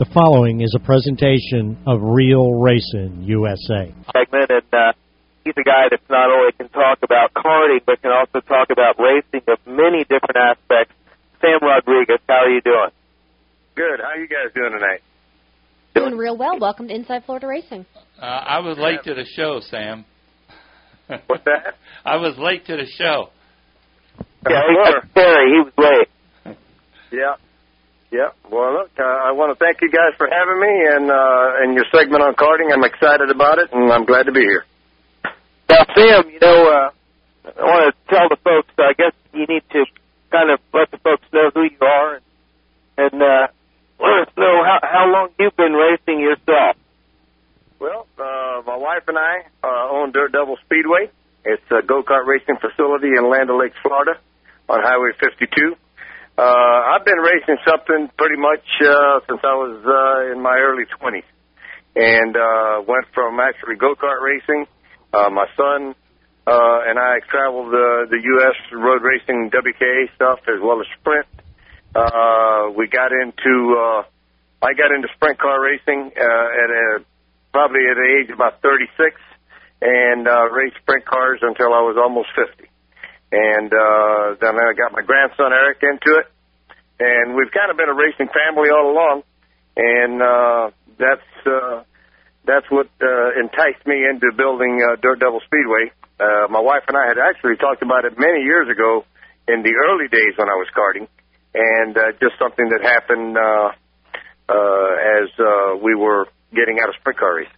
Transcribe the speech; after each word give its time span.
The 0.00 0.08
following 0.14 0.62
is 0.62 0.72
a 0.74 0.80
presentation 0.80 1.76
of 1.86 2.00
Real 2.00 2.54
Racing 2.54 3.20
USA. 3.20 3.92
Segment, 4.16 4.48
and 4.48 4.72
uh, 4.72 4.92
he's 5.44 5.52
a 5.58 5.62
guy 5.62 5.88
that's 5.90 6.08
not 6.08 6.30
only 6.30 6.52
can 6.52 6.70
talk 6.70 7.00
about 7.02 7.34
karting, 7.34 7.80
but 7.84 8.00
can 8.00 8.10
also 8.10 8.40
talk 8.40 8.70
about 8.70 8.96
racing 8.98 9.44
of 9.46 9.58
many 9.66 10.04
different 10.04 10.38
aspects. 10.40 10.94
Sam 11.42 11.58
Rodriguez, 11.60 12.16
how 12.26 12.46
are 12.46 12.48
you 12.48 12.62
doing? 12.62 12.88
Good. 13.74 14.00
How 14.00 14.16
are 14.16 14.18
you 14.18 14.26
guys 14.26 14.54
doing 14.54 14.72
tonight? 14.72 15.02
Doing 15.94 16.16
real 16.16 16.38
well. 16.38 16.58
Welcome 16.58 16.88
to 16.88 16.94
Inside 16.94 17.24
Florida 17.26 17.48
Racing. 17.48 17.84
Uh, 18.18 18.24
I 18.24 18.60
was 18.60 18.78
late 18.78 19.02
to 19.04 19.12
the 19.12 19.26
show, 19.26 19.60
Sam. 19.68 20.06
What's 21.26 21.44
that? 21.44 21.74
I 22.06 22.16
was 22.16 22.38
late 22.38 22.64
to 22.68 22.76
the 22.78 22.86
show. 22.86 23.28
Yeah, 24.48 24.62
he, 24.66 25.08
Terry, 25.14 25.50
he 25.52 25.60
was 25.60 25.72
late. 25.76 26.56
Yeah. 27.12 27.34
Yeah. 28.10 28.34
Well, 28.50 28.74
look, 28.74 28.90
uh, 28.98 29.02
I 29.02 29.30
want 29.32 29.56
to 29.56 29.58
thank 29.64 29.78
you 29.80 29.90
guys 29.90 30.18
for 30.18 30.26
having 30.26 30.58
me 30.58 30.74
and 30.90 31.10
uh, 31.10 31.62
and 31.62 31.74
your 31.74 31.86
segment 31.94 32.22
on 32.22 32.34
karting. 32.34 32.72
I'm 32.74 32.82
excited 32.82 33.30
about 33.30 33.58
it, 33.58 33.70
and 33.72 33.90
I'm 33.92 34.04
glad 34.04 34.26
to 34.26 34.32
be 34.32 34.40
here. 34.40 34.64
Now, 35.70 35.86
Sam, 35.94 36.28
you 36.30 36.40
know, 36.42 36.58
uh, 36.66 36.90
I 37.54 37.62
want 37.62 37.94
to 37.94 37.94
tell 38.10 38.28
the 38.28 38.36
folks. 38.42 38.74
I 38.78 38.94
guess 38.98 39.14
you 39.32 39.46
need 39.46 39.62
to 39.70 39.86
kind 40.32 40.50
of 40.50 40.58
let 40.74 40.90
the 40.90 40.98
folks 40.98 41.22
know 41.32 41.50
who 41.54 41.62
you 41.62 41.78
are 41.80 42.16
and, 42.16 42.24
and 42.98 43.22
uh, 43.22 43.46
let 44.02 44.26
us 44.26 44.32
know 44.36 44.58
how 44.66 44.78
how 44.82 45.06
long 45.06 45.28
you've 45.38 45.56
been 45.56 45.72
racing 45.72 46.18
yourself. 46.18 46.76
Well, 47.78 48.06
uh, 48.18 48.62
my 48.66 48.76
wife 48.76 49.06
and 49.06 49.16
I 49.16 49.46
uh, 49.62 49.88
own 49.88 50.10
Dirt 50.10 50.32
Devil 50.32 50.58
Speedway. 50.66 51.10
It's 51.44 51.62
a 51.70 51.80
go-kart 51.80 52.26
racing 52.26 52.56
facility 52.60 53.16
in 53.16 53.30
Land 53.30 53.48
O'Lakes, 53.50 53.76
Florida, 53.82 54.20
on 54.68 54.82
Highway 54.82 55.12
52. 55.18 55.74
Uh, 56.40 56.96
I've 56.96 57.04
been 57.04 57.20
racing 57.20 57.60
something 57.68 58.08
pretty 58.16 58.40
much 58.40 58.64
uh, 58.80 59.20
since 59.28 59.44
I 59.44 59.52
was 59.60 59.76
uh, 59.84 60.32
in 60.32 60.40
my 60.40 60.56
early 60.56 60.88
20s, 60.88 61.28
and 61.92 62.32
uh, 62.32 62.80
went 62.88 63.04
from 63.12 63.36
actually 63.36 63.76
go-kart 63.76 64.24
racing. 64.24 64.64
Uh, 65.12 65.28
my 65.28 65.44
son 65.52 65.92
uh, 66.48 66.88
and 66.88 66.96
I 66.98 67.20
traveled 67.28 67.68
uh, 67.68 68.08
the 68.08 68.16
U.S. 68.16 68.56
road 68.72 69.02
racing 69.04 69.52
WKA 69.52 70.14
stuff 70.16 70.40
as 70.48 70.56
well 70.64 70.80
as 70.80 70.88
sprint. 70.96 71.28
Uh, 71.92 72.72
we 72.72 72.88
got 72.88 73.12
into 73.12 73.76
uh, 73.76 74.02
I 74.64 74.72
got 74.72 74.96
into 74.96 75.12
sprint 75.20 75.38
car 75.38 75.60
racing 75.60 76.08
uh, 76.16 76.62
at 76.64 76.70
a 76.72 77.04
probably 77.52 77.84
at 77.84 78.00
the 78.00 78.08
age 78.16 78.30
of 78.32 78.40
about 78.40 78.62
36, 78.62 79.12
and 79.82 80.26
uh, 80.26 80.48
raced 80.48 80.76
sprint 80.80 81.04
cars 81.04 81.40
until 81.42 81.74
I 81.76 81.84
was 81.84 82.00
almost 82.00 82.32
50. 82.32 82.64
And 83.32 83.70
uh, 83.70 84.34
then 84.40 84.58
I 84.58 84.74
got 84.74 84.90
my 84.90 85.02
grandson 85.02 85.52
Eric 85.54 85.78
into 85.82 86.18
it, 86.18 86.26
and 87.00 87.34
we've 87.34 87.50
kind 87.50 87.72
of 87.72 87.76
been 87.80 87.88
a 87.88 87.96
racing 87.96 88.28
family 88.28 88.68
all 88.68 88.92
along, 88.92 89.22
and 89.76 90.20
uh, 90.20 90.70
that's 91.00 91.32
uh, 91.48 91.82
that's 92.44 92.68
what 92.68 92.88
uh, 93.00 93.40
enticed 93.40 93.80
me 93.86 94.04
into 94.04 94.28
building 94.36 94.84
uh, 94.84 95.00
Dirt 95.00 95.20
Devil 95.20 95.40
Speedway. 95.48 95.90
Uh, 96.20 96.52
my 96.52 96.60
wife 96.60 96.84
and 96.88 96.96
I 96.96 97.08
had 97.08 97.16
actually 97.16 97.56
talked 97.56 97.82
about 97.82 98.04
it 98.04 98.18
many 98.20 98.44
years 98.44 98.68
ago 98.68 99.04
in 99.48 99.64
the 99.64 99.72
early 99.88 100.08
days 100.12 100.36
when 100.36 100.48
I 100.48 100.56
was 100.60 100.68
karting, 100.76 101.08
and 101.54 101.96
uh, 101.96 102.12
just 102.20 102.36
something 102.38 102.68
that 102.68 102.84
happened 102.84 103.36
uh, 103.36 103.72
uh, 104.52 104.92
as 105.24 105.28
uh, 105.40 105.76
we 105.82 105.94
were 105.94 106.28
getting 106.54 106.78
out 106.82 106.90
of 106.90 106.94
sprint 107.00 107.18
car 107.18 107.36
racing. 107.36 107.52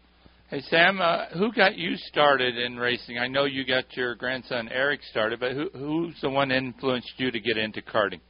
Hey 0.48 0.60
Sam, 0.68 1.00
uh, 1.00 1.26
who 1.32 1.50
got 1.50 1.76
you 1.76 1.96
started 1.96 2.58
in 2.58 2.76
racing? 2.76 3.18
I 3.18 3.26
know 3.26 3.46
you 3.46 3.64
got 3.64 3.84
your 3.96 4.14
grandson 4.14 4.68
Eric 4.70 5.00
started, 5.10 5.40
but 5.40 5.52
who, 5.52 5.70
who's 5.72 6.14
the 6.20 6.28
one 6.28 6.52
influenced 6.52 7.14
you 7.16 7.30
to 7.30 7.40
get 7.40 7.56
into 7.56 7.80
karting? 7.80 8.20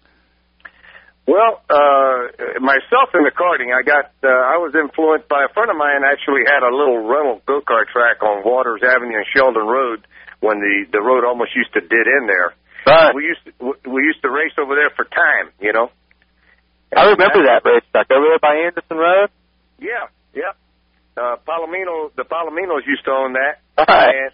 Well, 1.22 1.62
uh, 1.70 2.58
myself 2.58 3.14
in 3.14 3.22
the 3.22 3.30
karting, 3.30 3.70
I 3.70 3.86
got, 3.86 4.10
uh, 4.26 4.26
I 4.26 4.58
was 4.58 4.74
influenced 4.74 5.30
by 5.30 5.46
a 5.46 5.50
friend 5.54 5.70
of 5.70 5.78
mine 5.78 6.02
actually 6.02 6.42
had 6.42 6.66
a 6.66 6.72
little 6.74 6.98
rental 7.06 7.38
go-kart 7.46 7.86
track 7.94 8.22
on 8.26 8.42
Waters 8.42 8.82
Avenue 8.82 9.22
and 9.22 9.28
Sheldon 9.30 9.62
Road 9.62 10.02
when 10.42 10.58
the, 10.58 10.90
the 10.90 10.98
road 10.98 11.22
almost 11.22 11.54
used 11.54 11.70
to 11.78 11.80
dead 11.80 12.06
in 12.10 12.26
there. 12.26 12.58
Right. 12.82 13.14
We 13.14 13.22
used 13.30 13.46
to, 13.46 13.54
we 13.86 14.02
used 14.02 14.18
to 14.26 14.30
race 14.34 14.58
over 14.58 14.74
there 14.74 14.90
for 14.90 15.06
time, 15.06 15.54
you 15.62 15.70
know? 15.72 15.94
I 16.90 17.14
remember 17.14 17.46
that 17.46 17.62
racetrack 17.62 18.10
over 18.10 18.26
there 18.26 18.42
by 18.42 18.66
Anderson 18.66 18.98
Road. 18.98 19.30
Yeah, 19.78 20.10
yeah. 20.34 20.58
Uh, 21.14 21.38
Palomino, 21.46 22.10
the 22.18 22.26
Palominos 22.26 22.82
used 22.82 23.06
to 23.06 23.12
own 23.14 23.38
that. 23.38 23.62
Right. 23.78 24.10
And, 24.10 24.32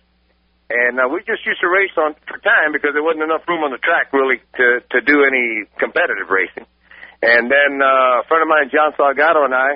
and 0.72 0.94
uh, 1.00 1.08
we 1.12 1.20
just 1.20 1.44
used 1.44 1.60
to 1.60 1.68
race 1.68 1.92
on 2.00 2.16
for 2.24 2.40
time 2.40 2.72
because 2.72 2.96
there 2.96 3.04
wasn't 3.04 3.28
enough 3.28 3.44
room 3.46 3.60
on 3.60 3.70
the 3.76 3.78
track 3.78 4.08
really 4.16 4.40
to, 4.56 4.80
to 4.80 4.98
do 5.04 5.20
any 5.28 5.68
competitive 5.76 6.32
racing. 6.32 6.64
And 7.22 7.50
then 7.50 7.82
uh, 7.82 8.22
a 8.22 8.24
friend 8.28 8.42
of 8.42 8.48
mine, 8.48 8.70
John 8.70 8.92
Salgado, 8.94 9.44
and 9.44 9.54
I 9.54 9.70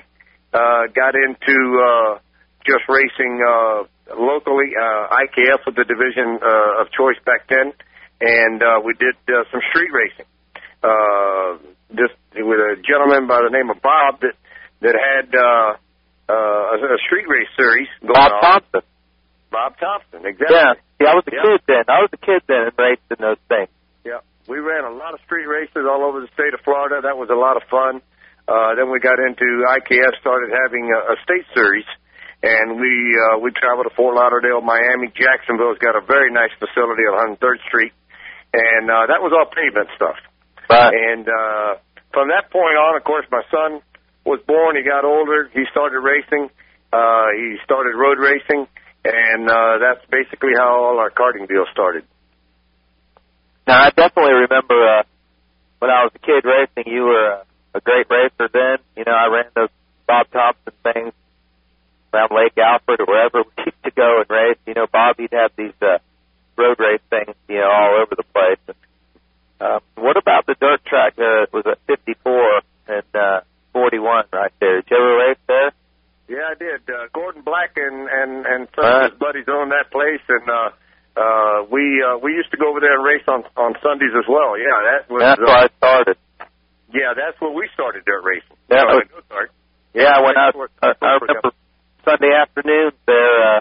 uh, 0.54 0.82
got 0.94 1.14
into 1.14 1.56
uh, 1.82 2.18
just 2.64 2.86
racing 2.88 3.40
uh, 3.42 3.82
locally. 4.14 4.70
Uh, 4.78 5.10
IKF 5.26 5.66
was 5.66 5.74
the 5.74 5.84
division 5.84 6.38
uh, 6.38 6.80
of 6.82 6.92
choice 6.94 7.18
back 7.26 7.48
then, 7.50 7.72
and 8.20 8.62
uh, 8.62 8.78
we 8.84 8.94
did 8.94 9.16
uh, 9.26 9.42
some 9.50 9.60
street 9.70 9.90
racing. 9.90 10.26
Uh, 10.82 11.58
just 11.94 12.14
with 12.34 12.58
a 12.58 12.74
gentleman 12.82 13.26
by 13.28 13.38
the 13.42 13.50
name 13.50 13.70
of 13.70 13.78
Bob 13.82 14.18
that 14.20 14.34
that 14.80 14.94
had 14.98 15.30
uh, 15.34 15.78
uh, 16.26 16.74
a, 16.74 16.76
a 16.94 16.98
street 17.06 17.26
race 17.28 17.50
series 17.56 17.86
going 18.00 18.14
Bob 18.14 18.32
on. 18.32 18.40
Thompson. 18.42 18.82
Bob 19.50 19.72
Thompson, 19.78 20.26
exactly. 20.26 20.56
Yeah. 20.56 20.74
See, 20.98 21.06
I 21.06 21.14
was 21.14 21.24
a 21.28 21.34
Yeah. 21.34 21.42
kid 21.42 21.60
then. 21.68 21.84
I 21.86 21.98
was 22.02 22.10
a 22.14 22.16
kid 22.18 22.42
then 22.48 22.70
and 22.70 22.74
raced 22.78 23.06
in 23.10 23.18
those 23.20 23.38
things. 23.46 23.68
Yeah, 24.02 24.18
we 24.48 24.58
ran 24.58 24.84
a 24.84 24.94
lot 24.94 25.14
of 25.14 25.20
street 25.24 25.46
races 25.46 25.86
all 25.86 26.02
over 26.02 26.20
the 26.20 26.30
state 26.34 26.54
of 26.54 26.60
Florida. 26.64 27.02
That 27.02 27.16
was 27.16 27.30
a 27.30 27.38
lot 27.38 27.56
of 27.56 27.62
fun. 27.70 28.02
Uh, 28.48 28.74
then 28.74 28.90
we 28.90 28.98
got 28.98 29.22
into 29.22 29.62
IKF, 29.62 30.18
started 30.18 30.50
having 30.50 30.90
a, 30.90 31.14
a 31.14 31.16
state 31.22 31.46
series, 31.54 31.86
and 32.42 32.74
we 32.74 32.92
uh, 33.14 33.38
we 33.38 33.54
traveled 33.54 33.86
to 33.86 33.94
Fort 33.94 34.18
Lauderdale, 34.18 34.60
Miami, 34.60 35.14
Jacksonville's 35.14 35.78
got 35.78 35.94
a 35.94 36.02
very 36.02 36.34
nice 36.34 36.50
facility 36.58 37.06
on 37.06 37.38
103rd 37.38 37.62
Street, 37.70 37.94
and 38.50 38.90
uh, 38.90 39.06
that 39.06 39.22
was 39.22 39.30
all 39.30 39.46
pavement 39.46 39.88
stuff. 39.94 40.18
Right. 40.66 40.90
And 40.90 41.28
uh, 41.28 41.78
from 42.10 42.34
that 42.34 42.50
point 42.50 42.74
on, 42.74 42.98
of 42.98 43.04
course, 43.04 43.26
my 43.30 43.46
son 43.46 43.78
was 44.26 44.42
born. 44.46 44.74
He 44.74 44.82
got 44.82 45.04
older. 45.04 45.50
He 45.54 45.62
started 45.70 46.02
racing. 46.02 46.50
Uh, 46.92 47.30
he 47.38 47.56
started 47.64 47.94
road 47.94 48.18
racing, 48.18 48.66
and 49.06 49.48
uh, 49.48 49.78
that's 49.78 50.04
basically 50.10 50.52
how 50.58 50.82
all 50.82 50.98
our 50.98 51.10
karting 51.10 51.46
deals 51.46 51.68
started. 51.72 52.04
Now, 53.66 53.82
I 53.84 53.90
definitely 53.90 54.32
remember 54.48 54.74
uh, 54.74 55.02
when 55.78 55.90
I 55.90 56.04
was 56.04 56.12
a 56.14 56.18
kid 56.18 56.44
racing, 56.44 56.92
you 56.92 57.02
were 57.04 57.42
a, 57.42 57.78
a 57.78 57.80
great 57.80 58.06
racer 58.10 58.48
then. 58.52 58.78
You 58.96 59.04
know, 59.06 59.12
I 59.12 59.26
ran 59.28 59.50
those 59.54 59.68
Bob 60.06 60.26
Thompson 60.32 60.72
things 60.82 61.12
around 62.12 62.30
Lake 62.34 62.58
Alfred 62.58 63.00
or 63.00 63.06
wherever 63.06 63.42
we 63.42 63.64
used 63.66 63.82
to 63.84 63.90
go 63.90 64.20
and 64.20 64.30
race. 64.30 64.58
You 64.66 64.74
know, 64.74 64.86
Bob, 64.90 65.16
he'd 65.18 65.32
have 65.32 65.52
these 65.56 65.74
uh, 65.80 65.98
road 66.56 66.78
race 66.78 67.00
things, 67.10 67.34
you 67.48 67.56
know, 67.58 67.70
all 67.70 68.02
over 68.02 68.14
the 68.16 68.24
place. 68.34 68.58
And, 68.66 68.76
um, 69.60 69.80
what 69.94 70.16
about 70.16 70.46
the 70.46 70.56
dirt 70.60 70.84
track 70.84 71.14
there? 71.16 71.44
It 71.44 71.52
was 71.52 71.64
at 71.66 71.78
54 71.86 72.60
and 72.88 73.06
uh, 73.14 73.40
41 73.72 74.24
right 74.32 74.52
there. 74.60 74.82
Did 74.82 74.90
you 74.90 74.96
ever 74.96 75.16
race 75.28 75.38
there? 75.46 75.70
Yeah, 76.28 76.48
I 76.50 76.54
did. 76.58 76.80
Uh, 76.88 77.06
Gordon 77.12 77.42
Black 77.42 77.76
and 77.76 78.08
and 78.08 78.46
and 78.46 78.68
some 78.74 78.84
Right. 78.84 79.04
of 79.06 79.12
his 79.12 79.18
buddies 79.20 79.44
own 79.48 79.68
that 79.70 79.90
place, 79.90 80.22
and 80.28 80.48
uh, 80.48 80.70
uh, 81.20 81.64
we 81.70 82.00
uh, 82.02 82.16
we 82.18 82.32
used 82.32 82.50
to 82.52 82.56
go 82.56 82.70
over 82.70 82.80
there 82.80 82.94
and 82.94 83.04
race 83.04 83.24
on 83.28 83.44
on 83.56 83.71
Sundays 83.82 84.14
as 84.16 84.26
well. 84.30 84.54
Yeah, 84.58 84.78
that 84.88 85.10
was. 85.10 85.20
That's 85.22 85.40
uh, 85.40 85.44
where 85.44 85.58
I 85.58 85.68
started. 85.76 86.16
Yeah, 86.94 87.12
that's 87.16 87.40
where 87.40 87.50
we 87.52 87.68
started 87.74 88.04
dirt 88.04 88.22
racing. 88.24 88.56
That 88.68 88.84
Uh, 88.88 89.00
was- 89.02 89.08
go-kart. 89.10 89.48
Yeah, 89.94 90.20
when 90.24 90.36
I, 90.38 90.50
Before- 90.52 90.70
I, 90.82 90.92
I 91.02 91.12
remember 91.20 91.52
Sunday 92.04 92.32
afternoons 92.32 92.96
there, 93.04 93.34
uh, 93.44 93.60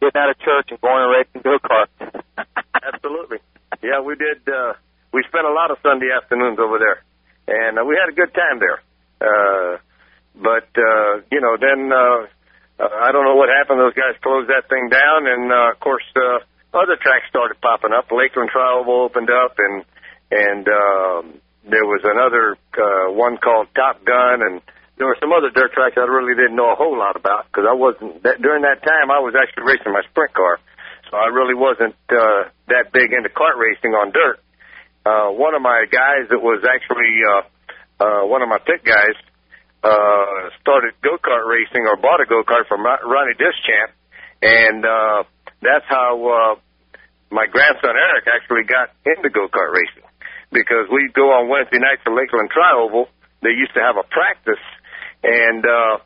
getting 0.00 0.14
out 0.20 0.30
of 0.30 0.38
church 0.38 0.68
and 0.70 0.80
going 0.80 1.02
and 1.02 1.10
racing 1.10 1.42
go 1.42 1.58
karts. 1.58 1.90
Absolutely. 2.94 3.38
Yeah, 3.82 4.00
we 4.00 4.14
did. 4.14 4.46
Uh, 4.46 4.74
we 5.12 5.22
spent 5.26 5.46
a 5.46 5.50
lot 5.52 5.70
of 5.70 5.78
Sunday 5.82 6.06
afternoons 6.14 6.58
over 6.58 6.78
there, 6.78 7.02
and 7.50 7.78
uh, 7.78 7.84
we 7.84 7.98
had 7.98 8.08
a 8.12 8.14
good 8.16 8.32
time 8.34 8.58
there. 8.62 8.78
Uh, 9.20 9.78
but 10.38 10.68
uh, 10.78 11.22
you 11.30 11.40
know, 11.40 11.56
then 11.58 11.90
uh, 11.90 12.26
uh, 12.82 12.88
I 13.02 13.10
don't 13.12 13.24
know 13.24 13.34
what 13.36 13.48
happened. 13.50 13.78
Those 13.80 13.94
guys 13.94 14.14
closed 14.22 14.48
that 14.50 14.68
thing 14.68 14.88
down, 14.90 15.26
and 15.26 15.50
uh, 15.52 15.70
of 15.74 15.80
course, 15.80 16.06
uh, 16.14 16.38
other 16.84 17.00
tracks 17.00 17.24
started 17.32 17.56
popping 17.64 17.96
up. 17.96 18.12
Lakeland 18.12 18.52
Trioval 18.52 19.08
opened 19.08 19.32
up, 19.32 19.56
and 19.56 19.84
and 20.30 20.64
um, 20.68 21.22
there 21.64 21.88
was 21.88 22.04
another 22.04 22.60
uh, 22.76 23.08
one 23.12 23.40
called 23.40 23.72
Top 23.72 24.04
Gun, 24.04 24.44
and 24.44 24.60
there 25.00 25.08
were 25.08 25.16
some 25.20 25.32
other 25.32 25.48
dirt 25.48 25.72
tracks 25.72 25.96
I 25.96 26.04
really 26.04 26.36
didn't 26.36 26.56
know 26.56 26.70
a 26.70 26.78
whole 26.78 26.96
lot 26.96 27.16
about 27.16 27.48
because 27.48 27.64
I 27.64 27.72
wasn't 27.72 28.22
that, 28.22 28.44
during 28.44 28.62
that 28.68 28.84
time. 28.84 29.08
I 29.08 29.24
was 29.24 29.32
actually 29.32 29.64
racing 29.64 29.96
my 29.96 30.04
sprint 30.12 30.36
car, 30.36 30.60
so 31.08 31.16
I 31.16 31.32
really 31.32 31.56
wasn't 31.56 31.96
uh, 32.12 32.52
that 32.68 32.92
big 32.92 33.16
into 33.16 33.32
kart 33.32 33.56
racing 33.56 33.96
on 33.96 34.12
dirt. 34.12 34.38
Uh, 35.04 35.32
one 35.32 35.56
of 35.56 35.62
my 35.64 35.84
guys 35.88 36.28
that 36.28 36.40
was 36.40 36.64
actually 36.64 37.12
uh, 37.24 37.44
uh, 38.04 38.22
one 38.28 38.42
of 38.44 38.48
my 38.48 38.60
pit 38.60 38.84
guys 38.84 39.16
uh, 39.84 40.52
started 40.60 40.92
go 41.00 41.16
kart 41.16 41.44
racing 41.48 41.88
or 41.88 41.96
bought 41.96 42.20
a 42.20 42.26
go 42.28 42.44
kart 42.44 42.68
from 42.68 42.84
Ronnie 42.84 43.36
Dischamp, 43.36 43.92
and 44.40 44.84
uh, 44.84 45.24
that's 45.64 45.84
how 45.88 46.12
uh, 46.20 46.54
my 47.34 47.50
grandson 47.50 47.98
Eric 47.98 48.30
actually 48.30 48.62
got 48.62 48.94
into 49.02 49.26
go 49.28 49.50
kart 49.50 49.74
racing 49.74 50.06
because 50.54 50.86
we'd 50.86 51.10
go 51.12 51.34
on 51.34 51.50
Wednesday 51.50 51.82
nights 51.82 52.06
to 52.06 52.14
Lakeland 52.14 52.54
Trioval. 52.54 53.10
They 53.42 53.50
used 53.50 53.74
to 53.74 53.82
have 53.82 53.98
a 53.98 54.06
practice, 54.06 54.62
and 55.26 55.66
uh, 55.66 55.98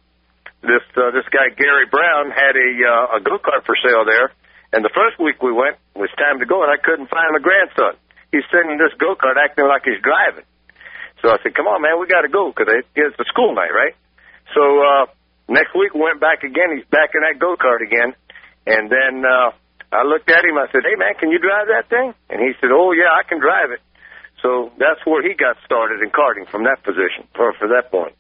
this 0.65 0.83
uh, 0.97 1.13
this 1.13 1.29
guy 1.29 1.53
Gary 1.53 1.85
Brown 1.93 2.33
had 2.33 2.57
a 2.57 2.71
uh, 2.81 3.17
a 3.17 3.19
go 3.21 3.37
kart 3.37 3.69
for 3.69 3.77
sale 3.77 4.09
there. 4.09 4.33
And 4.73 4.85
the 4.85 4.93
first 4.93 5.17
week 5.21 5.41
we 5.41 5.53
went, 5.53 5.81
it 5.97 6.01
was 6.01 6.13
time 6.21 6.41
to 6.41 6.49
go, 6.49 6.61
and 6.61 6.69
I 6.73 6.77
couldn't 6.81 7.09
find 7.09 7.33
my 7.33 7.41
grandson. 7.41 7.97
He's 8.33 8.45
sitting 8.53 8.73
in 8.73 8.81
this 8.81 8.93
go 8.97 9.13
kart 9.15 9.37
acting 9.37 9.69
like 9.69 9.85
he's 9.85 10.01
driving. 10.01 10.49
So 11.21 11.29
I 11.29 11.37
said, 11.45 11.53
"Come 11.53 11.69
on, 11.69 11.85
man, 11.85 12.01
we 12.01 12.09
got 12.09 12.25
to 12.25 12.33
go 12.33 12.49
because 12.49 12.73
it's 12.97 13.21
a 13.21 13.29
school 13.29 13.53
night, 13.53 13.71
right?" 13.71 13.95
So 14.57 14.65
uh, 14.65 15.05
next 15.47 15.77
week 15.77 15.93
we 15.93 16.01
went 16.01 16.25
back 16.25 16.41
again. 16.41 16.73
He's 16.73 16.89
back 16.89 17.13
in 17.13 17.21
that 17.21 17.37
go 17.37 17.55
kart 17.55 17.85
again, 17.85 18.17
and 18.65 18.89
then 18.89 19.25
uh, 19.25 19.53
I 19.93 20.05
looked 20.05 20.29
at 20.29 20.45
him. 20.45 20.59
I 20.59 20.67
said, 20.71 20.85
"Hey, 20.85 20.97
man, 20.97 21.15
can 21.19 21.31
you 21.31 21.39
drive 21.39 21.69
that 21.69 21.89
thing?" 21.89 22.15
And 22.29 22.41
he 22.41 22.53
said, 22.61 22.71
"Oh 22.73 22.93
yeah, 22.93 23.09
I 23.13 23.23
can 23.23 23.41
drive 23.41 23.73
it." 23.73 23.81
So 24.43 24.71
that's 24.79 25.01
where 25.05 25.23
he 25.23 25.35
got 25.35 25.57
started 25.65 26.03
in 26.03 26.11
karting 26.11 26.49
from 26.51 26.65
that 26.65 26.83
position, 26.83 27.27
or 27.39 27.53
for 27.55 27.69
that 27.69 27.91
point. 27.91 28.15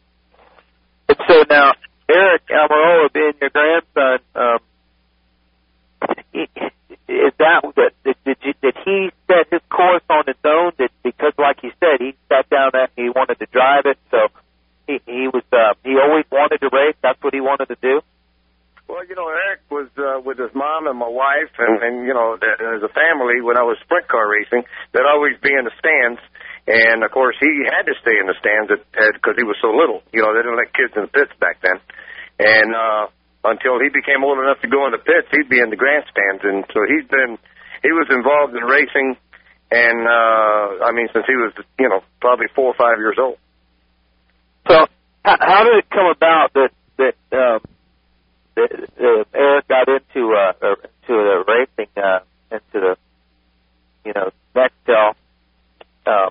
And 1.08 1.18
so 1.28 1.44
now, 1.48 1.72
Eric 2.08 2.42
Almirola 2.48 3.12
being 3.12 3.32
your 3.40 3.50
grandson, 3.50 4.18
um, 4.34 4.58
is 7.08 7.32
that 7.38 7.62
did, 8.04 8.16
did, 8.24 8.36
you, 8.42 8.54
did 8.60 8.76
he 8.84 9.10
set 9.26 9.48
his 9.50 9.62
course 9.70 10.02
on 10.10 10.24
his 10.26 10.36
own? 10.44 10.72
Did 10.78 10.90
because, 11.02 11.32
like 11.38 11.60
he 11.60 11.70
said, 11.80 12.00
he 12.00 12.14
sat 12.28 12.48
down 12.50 12.70
and 12.74 12.88
he 12.96 13.10
wanted 13.10 13.38
to 13.38 13.46
drive 13.46 13.84
it, 13.86 13.98
so 14.10 14.28
he 14.86 15.00
he 15.06 15.28
was 15.28 15.44
uh, 15.52 15.74
he 15.84 15.96
always 15.98 16.24
wanted 16.32 16.60
to 16.60 16.70
race. 16.72 16.96
That's 17.02 17.22
what 17.22 17.34
he 17.34 17.40
wanted 17.40 17.68
to 17.68 17.76
do. 17.80 18.00
Well, 18.88 19.04
you 19.04 19.12
know, 19.14 19.28
Eric 19.28 19.68
was 19.68 19.92
uh, 20.00 20.24
with 20.24 20.40
his 20.40 20.48
mom 20.56 20.88
and 20.88 20.96
my 20.96 21.12
wife, 21.12 21.52
and, 21.60 21.76
and 21.84 21.94
you 22.08 22.16
know, 22.16 22.40
as 22.40 22.80
a 22.80 22.88
family, 22.88 23.44
when 23.44 23.60
I 23.60 23.62
was 23.62 23.76
sprint 23.84 24.08
car 24.08 24.24
racing, 24.24 24.64
they'd 24.96 25.04
always 25.04 25.36
be 25.44 25.52
in 25.52 25.68
the 25.68 25.76
stands. 25.76 26.16
And 26.64 27.04
of 27.04 27.12
course, 27.12 27.36
he 27.36 27.68
had 27.68 27.84
to 27.84 27.92
stay 28.00 28.16
in 28.16 28.24
the 28.24 28.36
stands 28.40 28.72
because 28.72 29.36
he 29.36 29.44
was 29.44 29.60
so 29.60 29.76
little. 29.76 30.00
You 30.12 30.24
know, 30.24 30.32
they 30.32 30.40
didn't 30.40 30.56
let 30.56 30.72
kids 30.72 30.96
in 30.96 31.04
the 31.04 31.12
pits 31.12 31.32
back 31.36 31.60
then. 31.60 31.76
And 32.40 32.72
uh, 32.72 33.12
until 33.44 33.76
he 33.76 33.92
became 33.92 34.24
old 34.24 34.40
enough 34.40 34.60
to 34.64 34.68
go 34.72 34.88
in 34.88 34.96
the 34.96 35.04
pits, 35.04 35.28
he'd 35.36 35.52
be 35.52 35.60
in 35.60 35.68
the 35.68 35.76
grandstands. 35.76 36.40
And 36.44 36.64
so 36.72 36.80
he's 36.88 37.04
been, 37.12 37.36
he 37.84 37.92
was 37.92 38.08
involved 38.08 38.56
in 38.56 38.64
racing, 38.64 39.20
and 39.68 40.00
uh, 40.08 40.88
I 40.88 40.96
mean, 40.96 41.12
since 41.12 41.28
he 41.28 41.36
was, 41.36 41.52
you 41.76 41.88
know, 41.92 42.00
probably 42.24 42.48
four 42.56 42.72
or 42.72 42.78
five 42.80 42.96
years 42.96 43.20
old. 43.20 43.36
So, 44.64 44.88
how, 45.24 45.36
how 45.40 45.60
did 45.64 45.84
it 45.84 45.88
come 45.92 46.08
about 46.08 46.56
that 46.56 46.72
that 46.96 47.16
um, 47.36 47.60
uh, 48.58 49.24
Eric 49.34 49.68
got 49.68 49.88
into 49.88 50.34
uh, 50.34 50.52
into 50.60 51.08
the 51.08 51.44
racing, 51.46 51.92
uh, 51.96 52.20
into 52.50 52.62
the 52.74 52.96
you 54.04 54.12
know 54.14 54.30
Nextel. 54.54 55.14
Um, 56.06 56.30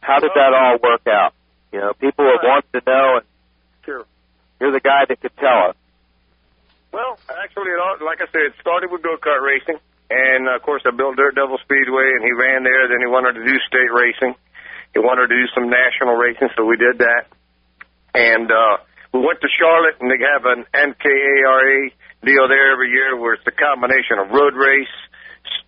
how 0.00 0.18
did 0.18 0.30
that 0.34 0.52
all 0.52 0.78
work 0.82 1.06
out? 1.06 1.32
You 1.72 1.80
know, 1.80 1.92
people 1.94 2.24
have 2.24 2.42
wanted 2.42 2.72
to 2.72 2.82
know, 2.84 3.16
and 3.18 3.26
sure, 3.84 4.04
you're 4.60 4.72
the 4.72 4.80
guy 4.80 5.04
that 5.08 5.20
could 5.20 5.36
tell 5.36 5.70
us. 5.70 5.76
Well, 6.92 7.18
actually, 7.30 7.72
it 7.72 7.80
all, 7.80 7.96
like 8.04 8.20
I 8.20 8.28
said, 8.32 8.52
it 8.52 8.54
started 8.60 8.90
with 8.90 9.02
go 9.02 9.16
kart 9.16 9.40
racing, 9.40 9.80
and 10.10 10.48
of 10.48 10.60
course, 10.62 10.82
I 10.84 10.90
built 10.90 11.16
Dirt 11.16 11.34
Devil 11.34 11.56
Speedway, 11.64 12.12
and 12.18 12.24
he 12.24 12.32
ran 12.32 12.64
there. 12.64 12.88
Then 12.88 13.00
he 13.00 13.08
wanted 13.08 13.40
to 13.40 13.44
do 13.44 13.56
state 13.64 13.88
racing. 13.88 14.34
He 14.92 15.00
wanted 15.00 15.28
to 15.28 15.34
do 15.34 15.46
some 15.54 15.70
national 15.70 16.16
racing, 16.16 16.52
so 16.56 16.64
we 16.64 16.76
did 16.76 16.98
that. 17.00 17.24
And 18.12 18.52
uh, 18.52 18.76
we 19.12 19.20
went 19.20 19.40
to 19.40 19.48
Charlotte, 19.60 20.00
and 20.00 20.10
they 20.10 20.20
have 20.24 20.44
an 20.44 20.64
NKARA 20.72 21.92
deal 22.24 22.48
there 22.48 22.72
every 22.72 22.90
year 22.90 23.16
where 23.16 23.34
it's 23.34 23.46
a 23.46 23.52
combination 23.52 24.18
of 24.18 24.30
road 24.30 24.54
race, 24.54 24.96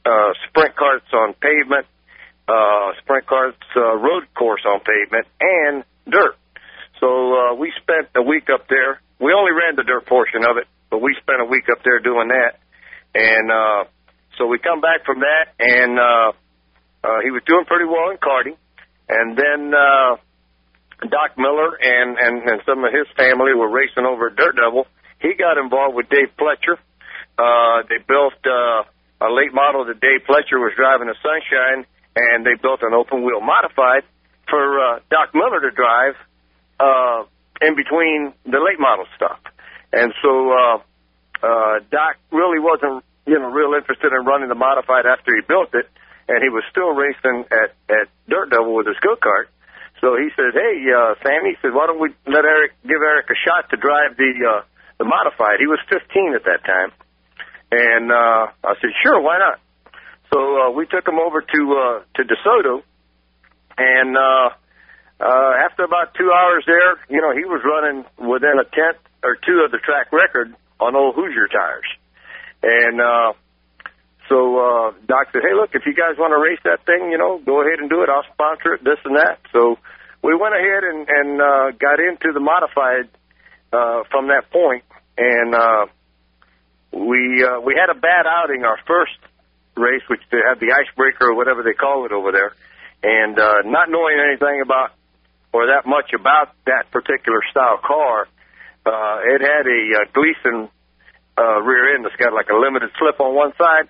uh, 0.06 0.32
sprint 0.48 0.74
karts 0.76 1.12
on 1.12 1.34
pavement, 1.34 1.86
uh, 2.48 2.92
sprint 3.02 3.26
karts, 3.26 3.60
uh, 3.76 3.96
road 3.96 4.24
course 4.34 4.62
on 4.64 4.80
pavement, 4.80 5.26
and 5.40 5.84
dirt. 6.08 6.36
So 7.00 7.08
uh, 7.08 7.54
we 7.54 7.72
spent 7.82 8.08
a 8.16 8.22
week 8.22 8.48
up 8.52 8.68
there. 8.68 9.00
We 9.20 9.32
only 9.32 9.52
ran 9.52 9.76
the 9.76 9.84
dirt 9.84 10.06
portion 10.06 10.44
of 10.44 10.56
it, 10.56 10.66
but 10.90 11.02
we 11.02 11.14
spent 11.20 11.40
a 11.40 11.44
week 11.44 11.64
up 11.70 11.82
there 11.84 12.00
doing 12.00 12.28
that. 12.28 12.60
And 13.14 13.50
uh, 13.50 13.84
so 14.38 14.46
we 14.46 14.58
come 14.58 14.80
back 14.80 15.04
from 15.04 15.20
that, 15.20 15.52
and 15.58 15.98
uh, 15.98 16.32
uh, 17.04 17.20
he 17.22 17.30
was 17.30 17.42
doing 17.46 17.64
pretty 17.66 17.84
well 17.84 18.10
in 18.10 18.16
karting. 18.16 18.56
And 19.08 19.36
then 19.36 19.74
uh, 19.74 20.16
Doc 21.00 21.36
Miller 21.36 21.74
and, 21.80 22.16
and, 22.18 22.42
and 22.48 22.60
some 22.66 22.84
of 22.84 22.92
his 22.92 23.06
family 23.16 23.54
were 23.54 23.68
racing 23.68 24.06
over 24.06 24.30
Dirt 24.30 24.56
Devil. 24.56 24.86
He 25.20 25.34
got 25.34 25.58
involved 25.58 25.96
with 25.96 26.08
Dave 26.08 26.30
Fletcher. 26.38 26.78
Uh, 27.38 27.82
they 27.88 27.98
built 28.06 28.38
uh, 28.46 28.84
a 29.20 29.30
late 29.32 29.52
model 29.52 29.84
that 29.86 30.00
Dave 30.00 30.22
Fletcher 30.26 30.58
was 30.58 30.72
driving 30.76 31.08
a 31.08 31.16
Sunshine, 31.18 31.86
and 32.14 32.46
they 32.46 32.54
built 32.60 32.82
an 32.82 32.94
open 32.94 33.24
wheel 33.24 33.40
modified 33.40 34.04
for 34.48 34.62
uh, 34.78 35.00
Doc 35.10 35.34
Miller 35.34 35.60
to 35.60 35.70
drive 35.74 36.14
uh, 36.78 37.24
in 37.60 37.74
between 37.74 38.32
the 38.44 38.60
late 38.60 38.78
model 38.78 39.06
stuff. 39.16 39.40
And 39.92 40.12
so 40.22 40.30
uh, 40.52 40.76
uh, 41.42 41.74
Doc 41.90 42.16
really 42.30 42.58
wasn't, 42.58 43.04
you 43.26 43.38
know, 43.38 43.50
real 43.50 43.74
interested 43.74 44.12
in 44.12 44.24
running 44.26 44.48
the 44.48 44.58
modified 44.58 45.06
after 45.06 45.34
he 45.34 45.42
built 45.46 45.74
it, 45.74 45.88
and 46.28 46.42
he 46.42 46.50
was 46.50 46.62
still 46.70 46.92
racing 46.94 47.46
at 47.50 47.74
at 47.88 48.06
Dirt 48.28 48.50
Devil 48.50 48.74
with 48.74 48.86
his 48.86 48.96
go 49.00 49.16
kart. 49.16 49.50
So 50.04 50.20
he 50.20 50.28
said, 50.36 50.52
"Hey, 50.52 50.84
uh, 50.92 51.14
Sam," 51.24 51.48
he 51.48 51.56
said, 51.62 51.72
"Why 51.72 51.86
don't 51.86 51.98
we 51.98 52.12
let 52.28 52.44
Eric 52.44 52.76
give 52.84 53.00
Eric 53.00 53.24
a 53.32 53.38
shot 53.40 53.70
to 53.70 53.80
drive 53.80 54.20
the 54.20 54.32
uh, 54.44 54.60
the 54.98 55.08
modified?" 55.08 55.56
He 55.64 55.66
was 55.66 55.80
15 55.88 56.36
at 56.36 56.44
that 56.44 56.60
time, 56.60 56.92
and 57.72 58.12
uh, 58.12 58.52
I 58.68 58.74
said, 58.84 58.92
"Sure, 59.02 59.18
why 59.18 59.38
not?" 59.40 59.60
So 60.30 60.38
uh, 60.60 60.70
we 60.76 60.84
took 60.84 61.08
him 61.08 61.16
over 61.18 61.40
to 61.40 61.60
uh, 61.72 61.96
to 62.16 62.22
DeSoto, 62.22 62.82
and 63.78 64.12
uh, 64.14 64.48
uh, 65.24 65.52
after 65.64 65.84
about 65.88 66.12
two 66.12 66.28
hours 66.28 66.64
there, 66.66 67.00
you 67.08 67.24
know, 67.24 67.32
he 67.32 67.48
was 67.48 67.64
running 67.64 68.04
within 68.20 68.60
a 68.60 68.68
tenth 68.68 69.00
or 69.24 69.36
two 69.40 69.64
of 69.64 69.72
the 69.72 69.78
track 69.78 70.12
record 70.12 70.52
on 70.80 70.94
old 70.94 71.14
Hoosier 71.14 71.48
tires, 71.48 71.88
and. 72.62 73.00
uh 73.00 73.32
so 74.26 74.56
uh, 74.56 74.92
Doc 75.06 75.28
said, 75.36 75.42
"Hey, 75.44 75.52
look, 75.52 75.74
if 75.74 75.84
you 75.84 75.92
guys 75.92 76.16
want 76.16 76.32
to 76.32 76.40
race 76.40 76.58
that 76.64 76.86
thing, 76.86 77.12
you 77.12 77.18
know, 77.18 77.36
go 77.44 77.60
ahead 77.60 77.78
and 77.78 77.90
do 77.90 78.00
it. 78.00 78.08
I'll 78.08 78.24
sponsor 78.32 78.72
it, 78.72 78.82
this 78.82 78.96
and 79.04 79.16
that." 79.16 79.36
So 79.52 79.76
went 80.44 80.54
ahead 80.60 80.84
and, 80.84 81.00
and 81.08 81.30
uh, 81.40 81.66
got 81.80 81.96
into 81.96 82.36
the 82.36 82.40
modified 82.44 83.08
uh, 83.72 84.04
from 84.12 84.28
that 84.28 84.52
point, 84.52 84.84
and 85.16 85.54
uh, 85.56 85.86
we 86.92 87.40
uh, 87.40 87.64
we 87.64 87.72
had 87.72 87.88
a 87.88 87.96
bad 87.96 88.28
outing 88.28 88.62
our 88.68 88.76
first 88.84 89.16
race, 89.76 90.04
which 90.12 90.20
they 90.30 90.44
had 90.44 90.60
the 90.60 90.76
icebreaker 90.76 91.32
or 91.32 91.34
whatever 91.34 91.64
they 91.64 91.72
call 91.72 92.04
it 92.04 92.12
over 92.12 92.28
there, 92.30 92.52
and 93.00 93.40
uh, 93.40 93.64
not 93.64 93.88
knowing 93.88 94.20
anything 94.20 94.60
about 94.60 94.92
or 95.56 95.72
that 95.72 95.88
much 95.88 96.12
about 96.12 96.52
that 96.66 96.90
particular 96.90 97.40
style 97.50 97.78
car, 97.80 98.28
uh, 98.84 99.16
it 99.24 99.40
had 99.40 99.64
a 99.64 99.80
uh, 99.96 100.04
Gleason 100.12 100.68
uh, 101.38 101.62
rear 101.62 101.94
end 101.96 102.04
that's 102.04 102.16
got 102.16 102.34
like 102.34 102.50
a 102.52 102.58
limited 102.58 102.90
slip 102.98 103.18
on 103.18 103.34
one 103.34 103.52
side 103.56 103.88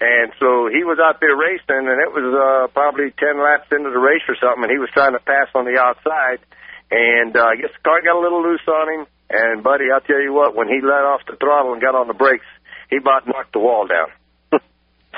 and 0.00 0.28
so 0.36 0.68
he 0.68 0.84
was 0.84 1.00
out 1.00 1.20
there 1.24 1.32
racing, 1.32 1.88
and 1.88 1.98
it 2.04 2.12
was 2.12 2.28
uh, 2.28 2.68
probably 2.76 3.16
10 3.16 3.40
laps 3.40 3.72
into 3.72 3.88
the 3.88 4.02
race 4.02 4.24
or 4.28 4.36
something, 4.36 4.68
and 4.68 4.72
he 4.72 4.76
was 4.76 4.92
trying 4.92 5.16
to 5.16 5.24
pass 5.24 5.48
on 5.56 5.64
the 5.64 5.80
outside. 5.80 6.44
And 6.92 7.32
uh, 7.32 7.48
I 7.48 7.56
guess 7.56 7.72
the 7.72 7.80
car 7.80 8.04
got 8.04 8.20
a 8.20 8.20
little 8.20 8.44
loose 8.44 8.64
on 8.68 8.86
him. 8.92 9.02
And, 9.32 9.64
buddy, 9.64 9.88
I'll 9.88 10.04
tell 10.04 10.20
you 10.20 10.36
what, 10.36 10.54
when 10.54 10.68
he 10.68 10.84
let 10.84 11.02
off 11.08 11.24
the 11.24 11.40
throttle 11.40 11.72
and 11.72 11.80
got 11.80 11.96
on 11.96 12.08
the 12.08 12.14
brakes, 12.14 12.44
he 12.90 13.00
about 13.00 13.26
knocked 13.26 13.56
the 13.56 13.58
wall 13.58 13.88
down. 13.88 14.12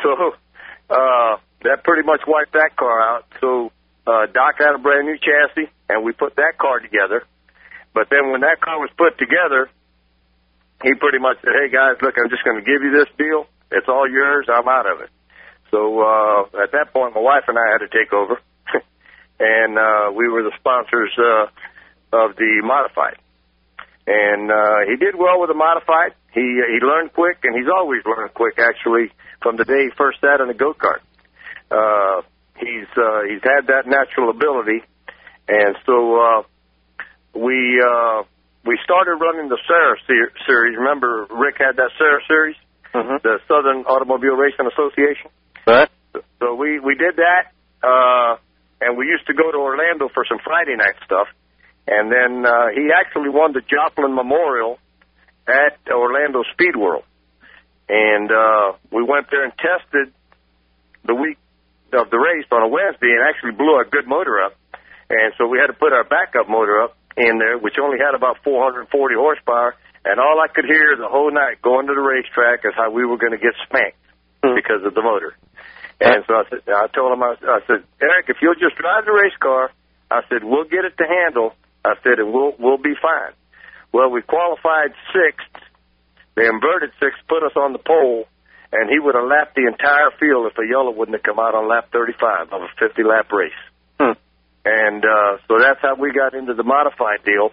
so 0.02 0.10
uh, 0.88 1.42
that 1.66 1.82
pretty 1.82 2.06
much 2.06 2.22
wiped 2.26 2.54
that 2.54 2.78
car 2.78 3.02
out. 3.02 3.26
So 3.42 3.74
uh, 4.06 4.30
Doc 4.30 4.62
had 4.62 4.78
a 4.78 4.80
brand 4.80 5.10
new 5.10 5.18
chassis, 5.18 5.68
and 5.90 6.06
we 6.06 6.12
put 6.12 6.36
that 6.36 6.54
car 6.56 6.78
together. 6.78 7.26
But 7.92 8.14
then 8.14 8.30
when 8.30 8.46
that 8.46 8.62
car 8.62 8.78
was 8.78 8.94
put 8.96 9.18
together, 9.18 9.68
he 10.86 10.94
pretty 10.94 11.18
much 11.18 11.42
said, 11.42 11.50
hey, 11.50 11.68
guys, 11.68 11.98
look, 12.00 12.14
I'm 12.14 12.30
just 12.30 12.46
going 12.46 12.62
to 12.62 12.64
give 12.64 12.80
you 12.80 12.94
this 12.94 13.10
deal 13.18 13.50
it's 13.70 13.88
all 13.88 14.08
yours. 14.08 14.46
I'm 14.48 14.68
out 14.68 14.90
of 14.90 15.00
it. 15.00 15.10
So 15.70 16.00
uh, 16.00 16.62
at 16.62 16.72
that 16.72 16.92
point, 16.92 17.14
my 17.14 17.20
wife 17.20 17.44
and 17.48 17.58
I 17.58 17.72
had 17.72 17.78
to 17.78 17.88
take 17.88 18.12
over, 18.12 18.40
and 19.40 19.78
uh, 19.78 20.12
we 20.12 20.28
were 20.28 20.42
the 20.42 20.52
sponsors 20.58 21.12
uh, 21.18 21.46
of 22.12 22.36
the 22.36 22.62
modified. 22.64 23.18
And 24.06 24.50
uh, 24.50 24.88
he 24.88 24.96
did 24.96 25.14
well 25.16 25.40
with 25.40 25.48
the 25.48 25.54
modified. 25.54 26.14
He 26.32 26.40
he 26.40 26.80
learned 26.80 27.12
quick, 27.12 27.44
and 27.44 27.54
he's 27.54 27.68
always 27.68 28.00
learned 28.06 28.32
quick. 28.32 28.58
Actually, 28.58 29.12
from 29.42 29.56
the 29.56 29.64
day 29.64 29.84
he 29.84 29.90
first 29.96 30.20
sat 30.20 30.40
in 30.40 30.48
a 30.48 30.54
go 30.54 30.72
kart, 30.72 31.04
uh, 31.70 32.22
he's 32.56 32.88
uh, 32.96 33.22
he's 33.28 33.42
had 33.44 33.66
that 33.68 33.84
natural 33.86 34.30
ability, 34.30 34.80
and 35.46 35.76
so 35.84 36.16
uh, 36.16 36.42
we 37.34 37.82
uh, 37.84 38.22
we 38.64 38.78
started 38.82 39.16
running 39.20 39.50
the 39.50 39.58
SARA 39.66 39.96
series. 40.46 40.76
Remember, 40.78 41.26
Rick 41.28 41.56
had 41.58 41.76
that 41.76 41.90
SARA 41.98 42.20
series 42.26 42.56
mm-hmm. 42.94 43.16
the 43.22 43.38
Southern 43.48 43.84
Automobile 43.84 44.36
Racing 44.36 44.66
Association. 44.66 45.30
Right. 45.66 45.88
So 46.40 46.54
we 46.54 46.80
we 46.80 46.94
did 46.94 47.16
that, 47.16 47.52
uh, 47.82 48.36
and 48.80 48.96
we 48.96 49.06
used 49.06 49.26
to 49.26 49.34
go 49.34 49.50
to 49.50 49.58
Orlando 49.58 50.08
for 50.08 50.24
some 50.28 50.38
Friday 50.44 50.76
night 50.76 50.96
stuff. 51.04 51.28
And 51.86 52.12
then 52.12 52.44
uh, 52.44 52.68
he 52.74 52.90
actually 52.92 53.30
won 53.30 53.52
the 53.52 53.62
Joplin 53.62 54.14
Memorial 54.14 54.78
at 55.48 55.78
Orlando 55.90 56.42
Speed 56.52 56.76
World. 56.76 57.04
And 57.88 58.30
uh, 58.30 58.76
we 58.92 59.02
went 59.02 59.30
there 59.30 59.44
and 59.44 59.52
tested 59.56 60.12
the 61.04 61.14
week 61.14 61.38
of 61.94 62.10
the 62.10 62.18
race 62.18 62.44
on 62.52 62.62
a 62.62 62.68
Wednesday 62.68 63.08
and 63.16 63.24
actually 63.24 63.52
blew 63.52 63.80
a 63.80 63.88
good 63.88 64.06
motor 64.06 64.44
up. 64.44 64.52
And 65.08 65.32
so 65.38 65.46
we 65.48 65.56
had 65.56 65.68
to 65.68 65.72
put 65.72 65.94
our 65.94 66.04
backup 66.04 66.48
motor 66.48 66.82
up. 66.82 66.98
in 67.18 67.38
there, 67.38 67.58
which 67.58 67.74
only 67.82 67.98
had 67.98 68.14
about 68.14 68.38
440 68.44 69.14
horsepower, 69.18 69.74
and 70.04 70.20
all 70.20 70.40
I 70.40 70.48
could 70.52 70.64
hear 70.64 70.96
the 70.96 71.08
whole 71.08 71.30
night 71.32 71.62
going 71.62 71.86
to 71.86 71.94
the 71.94 72.00
racetrack 72.00 72.64
is 72.64 72.74
how 72.76 72.90
we 72.90 73.04
were 73.04 73.18
going 73.18 73.32
to 73.32 73.38
get 73.42 73.54
spanked 73.66 73.98
Hmm. 74.44 74.54
because 74.54 74.84
of 74.86 74.94
the 74.94 75.02
motor. 75.02 75.34
And 76.00 76.22
so 76.28 76.34
I 76.34 76.44
said, 76.48 76.62
I 76.70 76.86
told 76.94 77.10
him, 77.12 77.22
I, 77.22 77.34
I 77.42 77.58
said, 77.66 77.82
Eric, 78.00 78.26
if 78.28 78.36
you'll 78.40 78.54
just 78.54 78.76
drive 78.78 79.04
the 79.04 79.10
race 79.10 79.34
car, 79.40 79.72
I 80.10 80.22
said, 80.28 80.44
we'll 80.44 80.64
get 80.70 80.84
it 80.86 80.96
to 80.98 81.04
handle. 81.04 81.54
I 81.84 81.94
said, 82.04 82.18
and 82.22 82.32
we'll 82.32 82.54
we'll 82.58 82.78
be 82.78 82.94
fine. 83.00 83.34
Well, 83.92 84.10
we 84.10 84.22
qualified 84.22 84.94
sixth. 85.10 85.64
The 86.36 86.46
inverted 86.46 86.90
sixth 87.00 87.18
put 87.28 87.42
us 87.42 87.56
on 87.56 87.72
the 87.72 87.80
pole, 87.82 88.28
and 88.70 88.88
he 88.90 88.98
would 89.00 89.16
have 89.16 89.24
lapped 89.26 89.56
the 89.56 89.66
entire 89.66 90.10
field 90.20 90.46
if 90.46 90.56
a 90.58 90.66
yellow 90.66 90.92
wouldn't 90.92 91.16
have 91.16 91.24
come 91.24 91.40
out 91.42 91.54
on 91.54 91.66
lap 91.68 91.88
35 91.92 92.52
of 92.52 92.62
a 92.62 92.68
50 92.78 93.02
lap 93.02 93.32
race. 93.32 93.58
Hmm. 93.98 94.14
And 94.64 95.02
uh, 95.04 95.38
so 95.48 95.58
that's 95.58 95.80
how 95.82 95.96
we 95.98 96.12
got 96.12 96.34
into 96.34 96.54
the 96.54 96.62
modified 96.64 97.24
deal. 97.24 97.50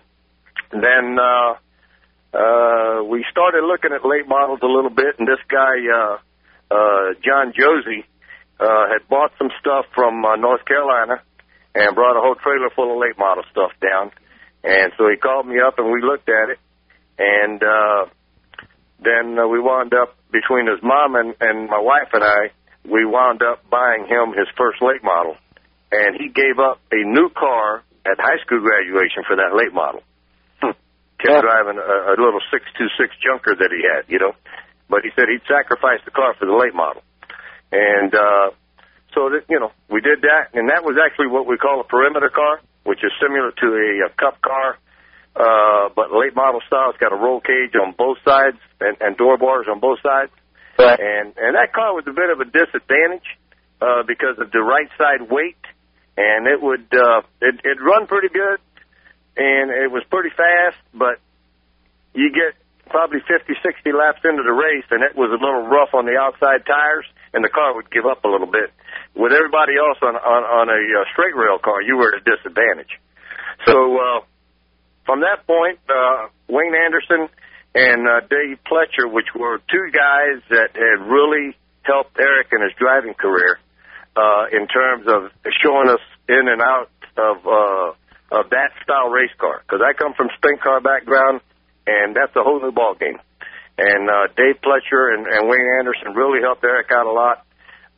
Then 0.70 1.18
uh, 1.18 1.58
uh, 2.36 3.04
we 3.08 3.26
started 3.32 3.64
looking 3.64 3.92
at 3.96 4.06
late 4.06 4.28
models 4.28 4.60
a 4.62 4.68
little 4.68 4.90
bit, 4.90 5.16
and 5.20 5.28
this 5.28 5.40
guy, 5.48 5.80
uh, 5.88 6.18
uh, 6.70 7.16
John 7.24 7.54
Josie, 7.56 8.04
uh, 8.60 8.92
had 8.92 9.08
bought 9.08 9.32
some 9.38 9.50
stuff 9.60 9.86
from 9.96 10.24
uh, 10.26 10.36
North 10.36 10.66
Carolina 10.66 11.24
and 11.74 11.96
brought 11.96 12.18
a 12.18 12.22
whole 12.22 12.36
trailer 12.36 12.70
full 12.76 12.92
of 12.92 13.00
late 13.00 13.18
model 13.18 13.44
stuff 13.52 13.72
down. 13.80 14.12
And 14.64 14.92
so 14.98 15.08
he 15.10 15.18
called 15.18 15.46
me 15.48 15.60
up 15.60 15.78
and 15.78 15.92
we 15.92 16.02
looked 16.02 16.30
at 16.30 16.50
it. 16.50 16.60
And 17.20 17.62
uh, 17.62 18.06
then 19.00 19.38
uh, 19.38 19.48
we 19.48 19.60
wound 19.60 19.94
up, 19.94 20.16
between 20.32 20.68
his 20.68 20.82
mom 20.84 21.16
and, 21.16 21.36
and 21.40 21.70
my 21.70 21.80
wife 21.80 22.12
and 22.12 22.24
I, 22.24 22.52
we 22.84 23.06
wound 23.06 23.42
up 23.44 23.70
buying 23.70 24.08
him 24.08 24.36
his 24.36 24.48
first 24.58 24.82
late 24.82 25.04
model. 25.04 25.36
And 25.92 26.16
he 26.20 26.28
gave 26.28 26.60
up 26.60 26.82
a 26.92 27.00
new 27.04 27.30
car 27.30 27.84
at 28.06 28.20
high 28.20 28.40
school 28.44 28.60
graduation 28.60 29.24
for 29.28 29.36
that 29.38 29.56
late 29.56 29.74
model. 29.74 30.02
Kept 31.26 31.42
driving 31.42 31.78
a, 31.82 31.98
a 32.14 32.16
little 32.22 32.42
626 32.54 33.18
junker 33.20 33.58
that 33.58 33.72
he 33.74 33.82
had, 33.82 34.06
you 34.08 34.20
know. 34.22 34.34
But 34.90 35.02
he 35.02 35.10
said 35.18 35.26
he'd 35.28 35.46
sacrifice 35.50 36.00
the 36.06 36.14
car 36.14 36.38
for 36.38 36.46
the 36.46 36.54
late 36.54 36.78
model. 36.78 37.02
And 37.74 38.14
uh, 38.14 38.54
so, 39.18 39.34
that, 39.34 39.50
you 39.50 39.60
know, 39.60 39.74
we 39.90 40.02
did 40.02 40.22
that. 40.22 40.54
And 40.54 40.70
that 40.70 40.86
was 40.86 41.02
actually 41.02 41.34
what 41.34 41.50
we 41.50 41.58
call 41.58 41.82
a 41.82 41.88
perimeter 41.88 42.30
car, 42.30 42.62
which 42.86 43.02
is 43.02 43.12
similar 43.18 43.50
to 43.50 43.68
a, 43.74 43.90
a 44.06 44.10
cup 44.14 44.38
car, 44.46 44.78
uh, 45.36 45.90
but 45.96 46.14
late 46.14 46.36
model 46.38 46.62
style. 46.70 46.94
It's 46.94 47.02
got 47.02 47.12
a 47.12 47.20
roll 47.20 47.42
cage 47.42 47.74
on 47.74 47.98
both 47.98 48.22
sides 48.24 48.62
and, 48.80 48.96
and 49.02 49.18
door 49.18 49.38
bars 49.38 49.66
on 49.66 49.80
both 49.82 50.00
sides. 50.06 50.32
Right. 50.78 51.00
And 51.00 51.34
and 51.38 51.56
that 51.56 51.72
car 51.72 51.96
was 51.96 52.04
a 52.08 52.12
bit 52.12 52.30
of 52.30 52.44
a 52.44 52.46
disadvantage 52.46 53.28
uh, 53.82 54.04
because 54.04 54.36
of 54.40 54.52
the 54.52 54.60
right 54.60 54.92
side 55.00 55.32
weight, 55.32 55.60
and 56.18 56.48
it 56.48 56.62
would 56.62 56.88
uh, 56.92 57.24
it 57.42 57.56
it 57.64 57.78
run 57.80 58.08
pretty 58.08 58.28
good, 58.28 58.60
and 59.38 59.72
it 59.72 59.92
was 59.92 60.04
pretty 60.10 60.32
fast, 60.32 60.80
but 60.94 61.20
you 62.14 62.32
get 62.32 62.56
probably 62.88 63.20
50, 63.28 63.54
60 63.60 63.92
laps 63.92 64.22
into 64.24 64.44
the 64.44 64.56
race, 64.56 64.88
and 64.92 65.04
it 65.04 65.16
was 65.16 65.30
a 65.32 65.40
little 65.40 65.68
rough 65.68 65.94
on 65.94 66.06
the 66.06 66.16
outside 66.16 66.66
tires, 66.66 67.06
and 67.34 67.44
the 67.44 67.50
car 67.50 67.76
would 67.76 67.92
give 67.92 68.06
up 68.06 68.24
a 68.24 68.30
little 68.30 68.48
bit. 68.48 68.72
With 69.16 69.34
everybody 69.34 69.76
else 69.76 70.00
on 70.02 70.16
on, 70.16 70.42
on 70.44 70.66
a 70.70 70.80
uh, 70.80 71.04
straight 71.12 71.36
rail 71.36 71.60
car, 71.60 71.82
you 71.82 71.98
were 71.98 72.16
at 72.16 72.22
a 72.22 72.24
disadvantage. 72.24 72.92
So 73.68 73.76
uh, 73.98 74.20
from 75.06 75.22
that 75.22 75.48
point, 75.48 75.80
uh, 75.90 76.28
Wayne 76.48 76.76
Anderson 76.76 77.30
and 77.76 78.08
uh, 78.08 78.22
Dave 78.28 78.60
Pletcher, 78.64 79.12
which 79.12 79.28
were 79.36 79.60
two 79.70 79.92
guys 79.92 80.42
that 80.50 80.76
had 80.76 81.04
really 81.04 81.56
helped 81.84 82.18
Eric 82.20 82.48
in 82.52 82.62
his 82.62 82.72
driving 82.80 83.14
career 83.14 83.60
uh, 84.16 84.46
in 84.52 84.68
terms 84.68 85.06
of 85.08 85.32
showing 85.62 85.90
us 85.90 86.02
in 86.28 86.48
and 86.48 86.62
out 86.62 86.90
of 87.18 87.38
uh, 87.46 87.92
of 88.32 88.50
that 88.50 88.72
style 88.84 89.10
race 89.10 89.34
car. 89.38 89.62
Because 89.62 89.82
I 89.86 89.94
come 89.94 90.14
from 90.14 90.30
sprint 90.38 90.62
car 90.62 90.82
background, 90.82 91.42
and 91.86 92.16
that's 92.16 92.36
a 92.36 92.44
whole 92.44 92.62
new 92.62 92.72
ball 92.72 92.96
game. 92.96 93.20
And 93.78 94.10
uh, 94.10 94.32
Dave 94.36 94.62
Pletcher 94.64 95.14
and, 95.14 95.28
and 95.28 95.50
Wayne 95.50 95.68
Anderson 95.80 96.16
really 96.16 96.40
helped 96.42 96.64
Eric 96.64 96.92
out 96.92 97.06
a 97.06 97.12
lot, 97.12 97.46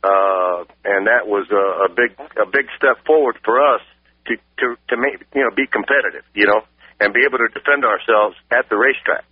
uh, 0.02 0.66
and 0.84 1.06
that 1.06 1.26
was 1.26 1.46
a, 1.54 1.86
a 1.86 1.88
big 1.88 2.18
a 2.34 2.46
big 2.50 2.66
step 2.76 2.98
forward 3.06 3.38
for 3.44 3.62
us 3.62 3.80
to 4.26 4.36
to 4.58 4.76
to 4.90 4.96
make 4.96 5.22
you 5.34 5.42
know 5.42 5.54
be 5.54 5.66
competitive, 5.70 6.26
you 6.34 6.46
know, 6.46 6.66
and 6.98 7.14
be 7.14 7.22
able 7.22 7.38
to 7.38 7.48
defend 7.54 7.84
ourselves 7.84 8.34
at 8.50 8.68
the 8.68 8.76
racetrack. 8.76 9.24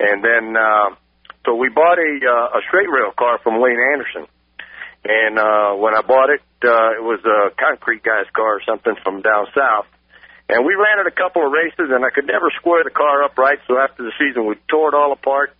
And 0.00 0.24
then 0.24 0.56
uh, 0.58 0.98
so 1.46 1.54
we 1.54 1.70
bought 1.70 1.98
a 1.98 2.12
uh, 2.18 2.58
a 2.58 2.60
straight 2.66 2.90
rail 2.90 3.14
car 3.16 3.38
from 3.38 3.62
Wayne 3.62 3.78
Anderson, 3.94 4.26
and 5.06 5.38
uh, 5.38 5.78
when 5.78 5.94
I 5.94 6.02
bought 6.02 6.30
it, 6.34 6.42
uh, 6.66 6.98
it 6.98 7.04
was 7.06 7.22
a 7.22 7.54
concrete 7.54 8.02
guy's 8.02 8.26
car 8.34 8.58
or 8.58 8.62
something 8.66 8.94
from 9.04 9.22
down 9.22 9.46
south. 9.54 9.86
And 10.48 10.62
we 10.64 10.78
ran 10.78 11.02
it 11.02 11.10
a 11.10 11.14
couple 11.14 11.42
of 11.42 11.50
races, 11.50 11.90
and 11.90 12.06
I 12.06 12.10
could 12.14 12.26
never 12.26 12.54
square 12.54 12.84
the 12.86 12.94
car 12.94 13.24
up 13.26 13.36
right. 13.36 13.58
So 13.66 13.78
after 13.78 14.06
the 14.06 14.14
season, 14.14 14.46
we 14.46 14.54
tore 14.70 14.94
it 14.94 14.96
all 14.96 15.10
apart, 15.10 15.50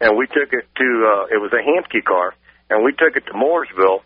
and 0.00 0.16
we 0.16 0.26
took 0.26 0.48
it 0.52 0.64
to. 0.64 0.88
Uh, 1.04 1.36
it 1.36 1.40
was 1.40 1.52
a 1.52 1.60
Hamke 1.60 2.00
car, 2.04 2.32
and 2.72 2.80
we 2.80 2.92
took 2.96 3.20
it 3.20 3.28
to 3.28 3.34
Mooresville, 3.36 4.00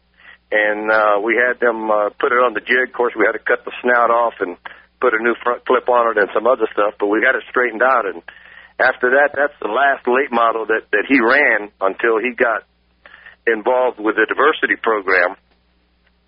and 0.50 0.90
uh, 0.90 1.22
we 1.22 1.38
had 1.38 1.62
them 1.62 1.86
uh, 1.86 2.10
put 2.18 2.34
it 2.34 2.42
on 2.42 2.54
the 2.54 2.60
jig. 2.66 2.90
Of 2.90 2.94
course, 2.98 3.14
we 3.14 3.22
had 3.22 3.38
to 3.38 3.44
cut 3.46 3.64
the 3.64 3.70
snout 3.78 4.10
off 4.10 4.34
and 4.40 4.58
put 5.00 5.14
a 5.14 5.22
new 5.22 5.38
front 5.38 5.64
clip 5.64 5.86
on 5.88 6.10
it 6.10 6.18
and 6.18 6.28
some 6.34 6.50
other 6.50 6.66
stuff, 6.72 6.98
but 6.98 7.06
we 7.06 7.22
got 7.22 7.38
it 7.38 7.46
straightened 7.50 7.82
out. 7.82 8.02
And 8.02 8.18
after 8.82 9.14
that, 9.14 9.38
that's 9.38 9.54
the 9.62 9.70
last 9.70 10.02
late 10.10 10.34
model 10.34 10.66
that 10.66 10.90
that 10.90 11.06
he 11.06 11.22
ran 11.22 11.70
until 11.78 12.18
he 12.18 12.34
got 12.34 12.66
involved 13.46 14.02
with 14.02 14.16
the 14.16 14.26
diversity 14.26 14.74
program 14.82 15.38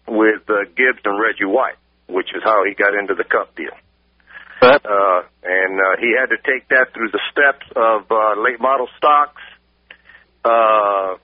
with 0.06 0.46
uh, 0.46 0.62
Gibbs 0.78 1.02
and 1.02 1.18
Reggie 1.18 1.50
White, 1.50 1.80
which 2.06 2.30
is 2.30 2.42
how 2.44 2.62
he 2.62 2.78
got 2.78 2.94
into 2.94 3.18
the 3.18 3.24
Cup 3.24 3.56
deal. 3.56 3.74
Uh, 4.84 5.22
and 5.42 5.80
uh, 5.80 6.00
he 6.00 6.14
had 6.18 6.30
to 6.30 6.38
take 6.44 6.68
that 6.68 6.92
through 6.94 7.10
the 7.10 7.20
steps 7.30 7.66
of 7.76 8.10
uh, 8.10 8.40
late 8.40 8.60
model 8.60 8.88
stocks 8.96 9.42
uh, 10.44 11.16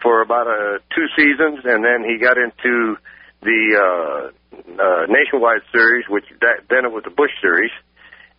for 0.00 0.22
about 0.22 0.46
uh, 0.46 0.78
two 0.94 1.06
seasons, 1.16 1.60
and 1.64 1.84
then 1.84 2.04
he 2.04 2.18
got 2.18 2.36
into 2.36 2.96
the 3.42 3.60
uh, 3.74 4.30
uh, 4.54 5.06
nationwide 5.08 5.62
series, 5.72 6.04
which 6.08 6.24
that, 6.40 6.66
then 6.68 6.84
it 6.84 6.92
was 6.92 7.02
the 7.04 7.10
Busch 7.10 7.30
series, 7.40 7.70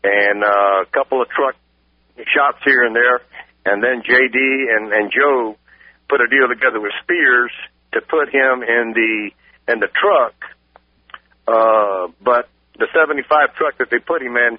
and 0.03 0.43
uh, 0.43 0.83
a 0.83 0.85
couple 0.91 1.21
of 1.21 1.29
truck 1.29 1.55
shots 2.33 2.59
here 2.63 2.83
and 2.83 2.95
there, 2.95 3.21
and 3.65 3.83
then 3.83 4.03
JD 4.03 4.37
and, 4.75 4.91
and 4.91 5.11
Joe 5.11 5.55
put 6.09 6.21
a 6.21 6.27
deal 6.27 6.47
together 6.47 6.79
with 6.79 6.91
Spears 7.03 7.51
to 7.93 8.01
put 8.01 8.29
him 8.29 8.63
in 8.63 8.93
the 8.93 9.31
in 9.71 9.79
the 9.79 9.87
truck, 9.87 10.35
uh, 11.47 12.11
but 12.21 12.49
the 12.77 12.87
75 12.93 13.55
truck 13.55 13.77
that 13.77 13.89
they 13.89 13.99
put 13.99 14.21
him 14.21 14.35
in 14.37 14.57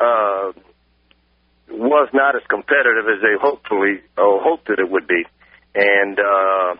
uh, 0.00 0.52
was 1.70 2.08
not 2.12 2.36
as 2.36 2.42
competitive 2.48 3.06
as 3.08 3.20
they 3.20 3.36
hopefully 3.40 4.00
hoped 4.16 4.68
that 4.68 4.78
it 4.78 4.88
would 4.88 5.06
be, 5.06 5.24
and 5.74 6.18
uh, 6.18 6.74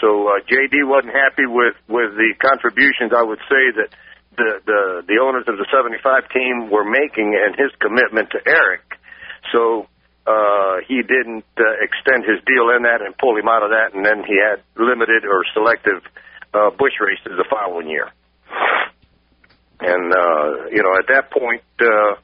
so 0.00 0.28
uh, 0.28 0.40
JD 0.46 0.86
wasn't 0.86 1.14
happy 1.14 1.46
with 1.46 1.74
with 1.88 2.14
the 2.16 2.34
contributions. 2.38 3.12
I 3.16 3.22
would 3.22 3.42
say 3.48 3.64
that 3.76 3.90
the 4.36 4.50
the 4.64 4.80
the 5.06 5.18
owners 5.20 5.44
of 5.48 5.58
the 5.58 5.66
75 5.72 6.30
team 6.30 6.70
were 6.70 6.84
making 6.84 7.34
and 7.34 7.56
his 7.56 7.72
commitment 7.80 8.30
to 8.30 8.38
Eric. 8.46 8.96
So 9.52 9.88
uh, 10.26 10.84
he 10.86 11.02
didn't 11.02 11.48
uh, 11.58 11.64
extend 11.82 12.24
his 12.24 12.38
deal 12.46 12.70
in 12.76 12.84
that 12.84 13.02
and 13.02 13.16
pull 13.18 13.36
him 13.36 13.48
out 13.48 13.62
of 13.62 13.70
that, 13.70 13.94
and 13.94 14.04
then 14.04 14.22
he 14.22 14.38
had 14.38 14.62
limited 14.76 15.24
or 15.24 15.44
selective 15.52 16.04
uh, 16.54 16.70
Busch 16.70 16.96
races 17.00 17.34
the 17.36 17.48
following 17.50 17.88
year. 17.88 18.12
And 19.80 20.12
uh, 20.12 20.68
you 20.70 20.82
know, 20.82 20.94
at 20.98 21.06
that 21.08 21.30
point, 21.30 21.62
uh, 21.80 22.14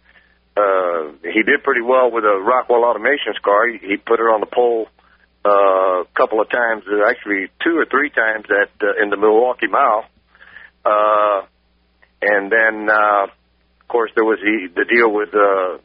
uh, 0.57 1.13
he 1.23 1.43
did 1.43 1.63
pretty 1.65 1.83
well 1.83 2.11
with 2.11 2.25
a 2.25 2.39
Rockwell 2.41 2.83
Automations 2.83 3.41
car. 3.43 3.69
He, 3.69 3.79
he 3.79 3.97
put 3.97 4.19
her 4.19 4.33
on 4.33 4.41
the 4.41 4.47
pole 4.47 4.89
uh, 5.45 6.03
a 6.03 6.09
couple 6.17 6.41
of 6.41 6.51
times, 6.51 6.85
actually 7.09 7.49
two 7.65 7.77
or 7.79 7.87
three 7.87 8.11
times 8.11 8.45
at 8.51 8.71
uh, 8.83 9.03
in 9.03 9.11
the 9.11 9.17
Milwaukee 9.17 9.69
Mile. 9.69 10.05
Uh, 10.85 11.47
and 12.23 12.51
then, 12.51 12.89
uh, 12.89 13.25
of 13.27 13.89
course, 13.89 14.11
there 14.15 14.25
was 14.25 14.39
the, 14.41 14.69
the 14.75 14.85
deal 14.85 15.13
with 15.13 15.31
uh, 15.35 15.79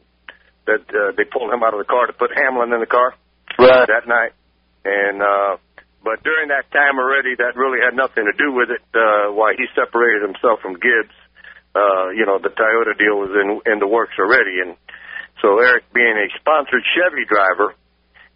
that 0.66 0.84
uh, 0.88 1.12
they 1.16 1.24
pulled 1.24 1.52
him 1.52 1.62
out 1.62 1.74
of 1.74 1.78
the 1.78 1.84
car 1.88 2.06
to 2.06 2.12
put 2.12 2.30
Hamlin 2.34 2.72
in 2.72 2.80
the 2.80 2.86
car 2.86 3.14
Right. 3.58 3.86
that 3.86 4.08
night. 4.08 4.32
And 4.84 5.22
uh, 5.22 5.56
but 6.02 6.22
during 6.24 6.48
that 6.48 6.70
time 6.72 6.98
already, 6.98 7.36
that 7.38 7.54
really 7.54 7.78
had 7.78 7.94
nothing 7.94 8.24
to 8.26 8.34
do 8.34 8.50
with 8.52 8.70
it. 8.70 8.82
Uh, 8.94 9.30
why 9.32 9.54
he 9.56 9.66
separated 9.74 10.22
himself 10.22 10.58
from 10.60 10.74
Gibbs, 10.74 11.14
uh, 11.74 12.10
you 12.10 12.26
know, 12.26 12.38
the 12.38 12.50
Toyota 12.50 12.96
deal 12.98 13.16
was 13.16 13.32
in 13.32 13.72
in 13.72 13.78
the 13.78 13.88
works 13.88 14.14
already, 14.18 14.60
and 14.60 14.76
so 15.40 15.58
Eric, 15.58 15.84
being 15.92 16.16
a 16.16 16.28
sponsored 16.38 16.84
Chevy 16.94 17.24
driver, 17.26 17.74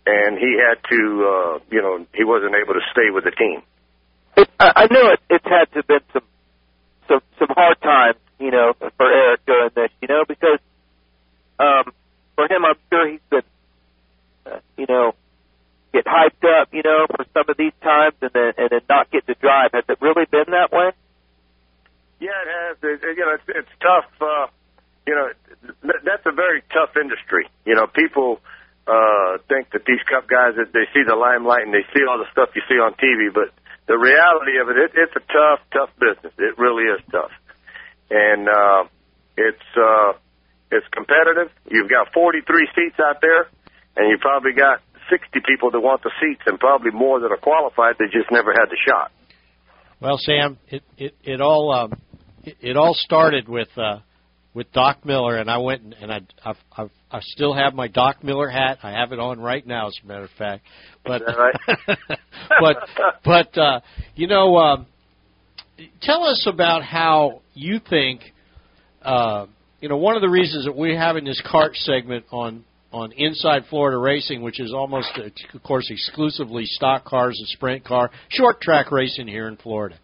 and 0.07 0.39
he 0.39 0.59
had 0.59 0.81
to, 0.89 1.01
uh, 1.23 1.59
you 1.71 1.83
know, 1.83 2.07
he 2.15 2.25
wasn't 2.25 2.55
able 2.55 2.75
to 2.75 2.85
stay 2.93 3.11
with 3.13 3.25
the 3.25 3.31
team. 3.31 3.63
It, 4.37 4.49
I 4.59 4.73
I 4.75 4.87
know 4.91 5.13
it, 5.13 5.21
it's 5.31 5.45
had 5.45 5.71
to 5.73 5.79
have 5.81 5.87
been 5.87 6.07
some 6.13 6.27
some 7.09 7.21
some 7.39 7.49
hard 7.51 7.81
times, 7.83 8.19
you 8.39 8.51
know, 8.51 8.73
for 8.79 9.07
Eric 9.07 9.47
doing 9.47 9.71
this, 9.75 9.91
you 10.01 10.09
know, 10.09 10.25
because 10.27 10.59
um, 11.59 11.93
for 12.35 12.45
him, 12.45 12.65
I'm 12.65 12.77
sure 12.91 13.11
he's 13.11 13.27
been, 13.31 13.43
uh, 14.47 14.59
you 14.77 14.87
know, 14.89 15.13
get 15.93 16.05
hyped 16.05 16.45
up, 16.45 16.69
you 16.73 16.83
know, 16.83 17.07
for 17.09 17.25
some 17.33 17.45
of 17.49 17.57
these 17.57 17.73
times, 17.83 18.15
and 18.21 18.31
then 18.33 18.53
and 18.57 18.69
then 18.71 18.81
not 18.89 19.11
get 19.11 19.27
to 19.27 19.35
drive. 19.35 19.71
Has 19.73 19.85
it 19.89 19.99
really 20.01 20.27
been 20.31 20.53
that 20.53 20.73
way? 20.73 20.91
It. 22.83 23.01
You 23.03 23.25
know, 23.25 23.35
it's, 23.35 23.49
it's 23.49 23.75
tough. 23.81 24.11
Uh, 24.21 24.47
you 25.07 25.15
know, 25.15 25.29
th- 25.83 26.03
that's 26.05 26.27
a 26.27 26.35
very 26.35 26.63
tough 26.73 26.97
industry. 26.97 27.49
You 27.65 27.75
know, 27.75 27.87
people 27.87 28.41
uh, 28.87 29.39
think 29.49 29.71
that 29.73 29.85
these 29.87 30.03
cup 30.07 30.29
guys 30.29 30.55
they 30.57 30.87
see 30.95 31.03
the 31.07 31.15
limelight 31.15 31.67
and 31.67 31.75
they 31.75 31.87
see 31.95 32.03
all 32.07 32.19
the 32.19 32.31
stuff 32.31 32.51
you 32.55 32.63
see 32.69 32.79
on 32.79 32.95
TV, 32.95 33.33
but 33.33 33.51
the 33.87 33.99
reality 33.99 34.59
of 34.59 34.69
it, 34.69 34.77
it 34.79 34.91
it's 34.95 35.15
a 35.15 35.25
tough, 35.31 35.61
tough 35.73 35.91
business. 35.99 36.35
It 36.39 36.59
really 36.59 36.91
is 36.91 37.01
tough, 37.11 37.31
and 38.11 38.49
uh, 38.49 38.83
it's 39.37 39.69
uh, 39.79 40.13
it's 40.71 40.87
competitive. 40.91 41.51
You've 41.71 41.91
got 41.91 42.13
43 42.13 42.69
seats 42.75 42.99
out 42.99 43.21
there, 43.23 43.47
and 43.97 44.11
you 44.11 44.19
probably 44.19 44.53
got 44.53 44.83
60 45.11 45.39
people 45.47 45.71
that 45.71 45.81
want 45.81 46.03
the 46.03 46.11
seats, 46.21 46.43
and 46.47 46.59
probably 46.59 46.91
more 46.91 47.21
that 47.21 47.31
are 47.31 47.39
qualified 47.39 47.97
that 47.99 48.11
just 48.11 48.31
never 48.31 48.51
had 48.51 48.67
the 48.71 48.79
shot. 48.83 49.13
Well, 50.01 50.19
Sam, 50.19 50.59
it 50.69 50.83
it 50.99 51.15
it 51.23 51.41
all 51.41 51.73
um, 51.73 51.93
it, 52.47 52.57
it 52.61 52.77
all 52.77 52.95
started 52.95 53.49
with 53.49 53.69
uh, 53.77 53.99
with 54.55 54.73
Doc 54.73 55.05
Miller, 55.05 55.37
and 55.37 55.51
I 55.51 55.59
went 55.59 55.83
and, 55.83 55.93
and 55.95 56.13
I 56.13 56.21
I've, 56.45 56.57
I've, 56.77 56.91
I 57.11 57.21
still 57.21 57.53
have 57.53 57.75
my 57.75 57.89
Doc 57.89 58.25
Miller 58.25 58.49
hat. 58.49 58.79
I 58.83 58.93
have 58.93 59.13
it 59.13 59.19
on 59.19 59.41
right 59.41 59.67
now, 59.67 59.89
as 59.89 59.99
a 60.03 60.07
matter 60.07 60.25
of 60.25 60.31
fact. 60.39 60.65
But 61.05 61.23
right? 61.27 61.99
but 62.61 62.77
but 63.25 63.59
uh, 63.59 63.81
you 64.15 64.29
know, 64.29 64.57
um, 64.57 64.87
tell 66.01 66.25
us 66.25 66.47
about 66.51 66.83
how 66.83 67.43
you 67.55 67.81
think. 67.91 68.23
Uh, 69.03 69.47
you 69.81 69.91
know, 69.91 69.99
one 69.99 70.17
of 70.17 70.23
the 70.23 70.29
reasons 70.29 70.65
that 70.65 70.75
we're 70.75 70.99
having 70.99 71.25
this 71.25 71.41
kart 71.47 71.75
segment 71.75 72.25
on 72.33 72.65
on 72.93 73.13
Inside 73.13 73.65
Florida 73.69 73.99
Racing, 73.99 74.41
which 74.41 74.59
is 74.59 74.73
almost, 74.73 75.09
of 75.53 75.63
course, 75.63 75.87
exclusively 75.91 76.65
stock 76.65 77.05
cars 77.05 77.37
and 77.39 77.47
sprint 77.49 77.85
car, 77.85 78.11
short 78.31 78.61
track 78.63 78.91
racing 78.91 79.29
here 79.29 79.49
in 79.49 79.57
Florida. 79.59 79.97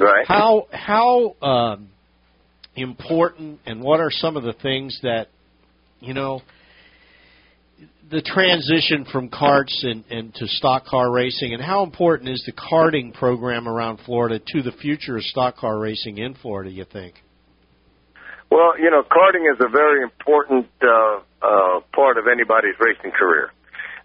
Right. 0.00 0.26
How 0.26 0.66
how 0.72 1.36
um, 1.42 1.88
important 2.74 3.60
and 3.66 3.82
what 3.82 4.00
are 4.00 4.10
some 4.10 4.38
of 4.38 4.42
the 4.42 4.54
things 4.54 4.98
that 5.02 5.28
you 6.00 6.14
know 6.14 6.40
the 8.10 8.22
transition 8.22 9.04
from 9.12 9.28
karts 9.28 9.84
and, 9.84 10.04
and 10.10 10.34
to 10.34 10.46
stock 10.48 10.86
car 10.86 11.12
racing, 11.12 11.52
and 11.52 11.62
how 11.62 11.84
important 11.84 12.30
is 12.30 12.42
the 12.46 12.52
karting 12.52 13.12
program 13.12 13.68
around 13.68 14.00
Florida 14.06 14.40
to 14.44 14.62
the 14.62 14.72
future 14.72 15.18
of 15.18 15.22
stock 15.24 15.56
car 15.56 15.78
racing 15.78 16.16
in 16.16 16.34
Florida? 16.34 16.70
You 16.70 16.86
think? 16.90 17.14
Well, 18.50 18.80
you 18.80 18.90
know, 18.90 19.02
karting 19.02 19.52
is 19.52 19.60
a 19.60 19.68
very 19.68 20.02
important 20.02 20.66
uh, 20.82 21.20
uh, 21.42 21.80
part 21.94 22.16
of 22.16 22.24
anybody's 22.26 22.74
racing 22.80 23.12
career. 23.12 23.52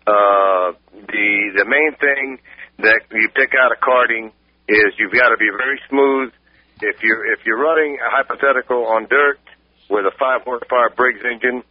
Uh, 0.05 0.73
the 0.91 1.51
the 1.55 1.65
main 1.65 1.95
thing 1.99 2.37
that 2.79 3.01
you 3.11 3.29
pick 3.33 3.53
out 3.55 3.71
of 3.71 3.77
karting 3.79 4.31
is 4.67 4.93
you've 4.97 5.13
got 5.13 5.29
to 5.29 5.37
be 5.37 5.49
very 5.49 5.79
smooth. 5.89 6.33
If 6.81 7.01
you're 7.01 7.25
if 7.33 7.45
you're 7.45 7.59
running 7.59 7.97
a 8.01 8.09
hypothetical 8.09 8.85
on 8.85 9.07
dirt 9.07 9.39
with 9.89 10.05
a 10.05 10.11
five 10.19 10.41
horsepower 10.43 10.89
Briggs 10.95 11.21
engine, 11.23 11.63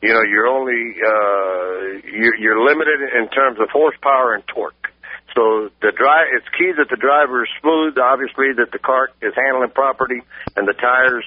you 0.00 0.12
know 0.12 0.22
you're 0.22 0.46
only 0.46 0.94
uh, 1.00 2.06
you're, 2.06 2.36
you're 2.36 2.60
limited 2.64 3.00
in 3.18 3.28
terms 3.30 3.58
of 3.58 3.68
horsepower 3.70 4.34
and 4.34 4.44
torque. 4.46 4.92
So 5.34 5.70
the 5.80 5.92
drive 5.96 6.28
it's 6.36 6.46
key 6.58 6.72
that 6.76 6.88
the 6.90 7.00
driver 7.00 7.42
is 7.42 7.50
smooth. 7.60 7.98
Obviously, 7.98 8.52
that 8.56 8.70
the 8.70 8.78
kart 8.78 9.16
is 9.22 9.32
handling 9.34 9.70
properly 9.70 10.22
and 10.56 10.68
the 10.68 10.74
tires 10.74 11.24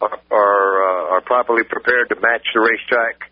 are 0.00 0.20
are, 0.30 0.70
uh, 0.80 1.14
are 1.16 1.20
properly 1.20 1.64
prepared 1.64 2.08
to 2.08 2.14
match 2.16 2.46
the 2.54 2.60
racetrack 2.60 3.28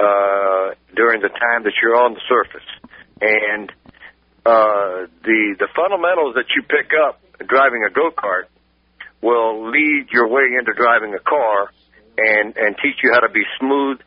uh, 0.00 0.74
during 0.96 1.20
the 1.20 1.28
time 1.28 1.62
that 1.64 1.74
you're 1.82 1.96
on 1.96 2.14
the 2.14 2.22
surface. 2.28 2.66
And 3.20 3.72
uh, 4.46 5.06
the 5.22 5.56
the 5.58 5.68
fundamentals 5.74 6.34
that 6.34 6.46
you 6.54 6.62
pick 6.62 6.92
up 6.94 7.20
driving 7.46 7.84
a 7.84 7.90
go 7.92 8.10
kart 8.10 8.46
will 9.20 9.70
lead 9.70 10.08
your 10.12 10.28
way 10.28 10.54
into 10.58 10.72
driving 10.74 11.14
a 11.14 11.18
car 11.18 11.70
and 12.16 12.56
and 12.56 12.76
teach 12.82 12.96
you 13.02 13.10
how 13.12 13.20
to 13.20 13.32
be 13.32 13.42
smooth. 13.58 14.00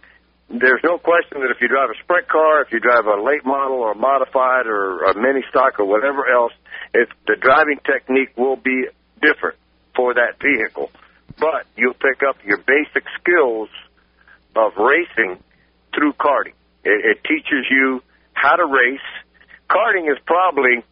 There's 0.49 0.83
no 0.83 0.97
question 0.97 1.39
that 1.39 1.51
if 1.55 1.61
you 1.61 1.69
drive 1.69 1.89
a 1.89 1.97
sprint 2.03 2.27
car, 2.27 2.61
if 2.61 2.73
you 2.73 2.79
drive 2.79 3.05
a 3.05 3.21
late 3.23 3.45
model 3.45 3.79
or 3.79 3.93
a 3.93 3.95
modified 3.95 4.67
or 4.67 5.03
a 5.05 5.15
mini 5.15 5.43
stock 5.49 5.79
or 5.79 5.85
whatever 5.85 6.27
else, 6.27 6.51
if 6.93 7.07
the 7.25 7.37
driving 7.39 7.79
technique 7.85 8.35
will 8.35 8.57
be 8.57 8.87
different 9.21 9.55
for 9.95 10.13
that 10.13 10.35
vehicle 10.43 10.91
but 11.39 11.65
you'll 11.75 11.93
pick 11.93 12.21
up 12.27 12.37
your 12.45 12.57
basic 12.57 13.03
skills 13.19 13.69
of 14.55 14.73
racing 14.77 15.41
through 15.93 16.13
karting. 16.13 16.53
It, 16.83 17.17
it 17.17 17.23
teaches 17.23 17.65
you 17.69 18.01
how 18.33 18.55
to 18.55 18.65
race. 18.65 18.99
Karting 19.71 20.11
is 20.11 20.19
probably 20.25 20.83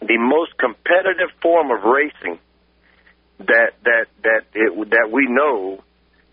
the 0.00 0.18
most 0.20 0.52
competitive 0.58 1.32
form 1.40 1.70
of 1.70 1.82
racing 1.84 2.38
that 3.40 3.72
that 3.84 4.06
that 4.22 4.42
it, 4.52 4.72
that 4.90 5.08
we 5.10 5.26
know 5.28 5.82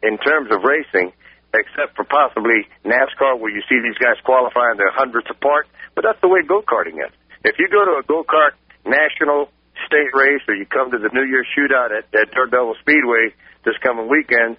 in 0.03 0.17
terms 0.17 0.51
of 0.51 0.63
racing, 0.63 1.13
except 1.55 1.95
for 1.95 2.03
possibly 2.03 2.67
NASCAR, 2.83 3.39
where 3.39 3.51
you 3.51 3.63
see 3.69 3.79
these 3.79 3.97
guys 3.97 4.19
qualifying, 4.23 4.75
they're 4.75 4.91
hundreds 4.91 5.27
apart. 5.29 5.67
But 5.95 6.03
that's 6.03 6.19
the 6.21 6.27
way 6.27 6.43
go 6.43 6.62
karting 6.62 6.99
is. 6.99 7.12
If 7.43 7.55
you 7.60 7.67
go 7.71 7.86
to 7.86 7.99
a 7.99 8.03
go 8.03 8.23
kart 8.27 8.60
national 8.86 9.49
state 9.88 10.12
race 10.13 10.43
or 10.47 10.55
you 10.55 10.65
come 10.65 10.91
to 10.91 10.97
the 10.99 11.10
New 11.13 11.23
Year's 11.23 11.47
shootout 11.55 11.95
at, 11.95 12.12
at 12.13 12.31
Dirt 12.31 12.51
Devil 12.51 12.75
Speedway 12.81 13.33
this 13.63 13.75
coming 13.81 14.10
weekend 14.10 14.57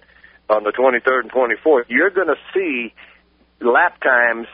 on 0.49 0.63
the 0.63 0.71
23rd 0.71 1.29
and 1.29 1.31
24th, 1.31 1.85
you're 1.87 2.09
going 2.09 2.27
to 2.27 2.39
see 2.53 2.93
lap 3.61 4.01
times 4.01 4.47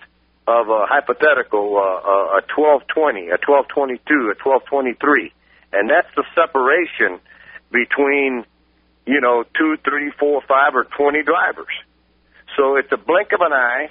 of 0.47 0.69
a 0.69 0.85
hypothetical 0.85 1.77
uh, 1.77 2.37
a 2.37 2.45
1220, 2.53 3.33
a 3.33 3.41
1222, 3.41 3.97
a 4.29 4.37
1223, 4.37 5.33
and 5.73 5.89
that's 5.89 6.09
the 6.15 6.23
separation 6.37 7.19
between 7.71 8.45
you 9.05 9.21
know 9.21 9.43
two, 9.57 9.77
three, 9.83 10.11
four, 10.19 10.41
five, 10.47 10.75
or 10.75 10.85
20 10.85 11.23
drivers. 11.23 11.73
So 12.57 12.77
it's 12.77 12.91
a 12.91 12.97
blink 12.97 13.33
of 13.33 13.41
an 13.41 13.53
eye. 13.53 13.89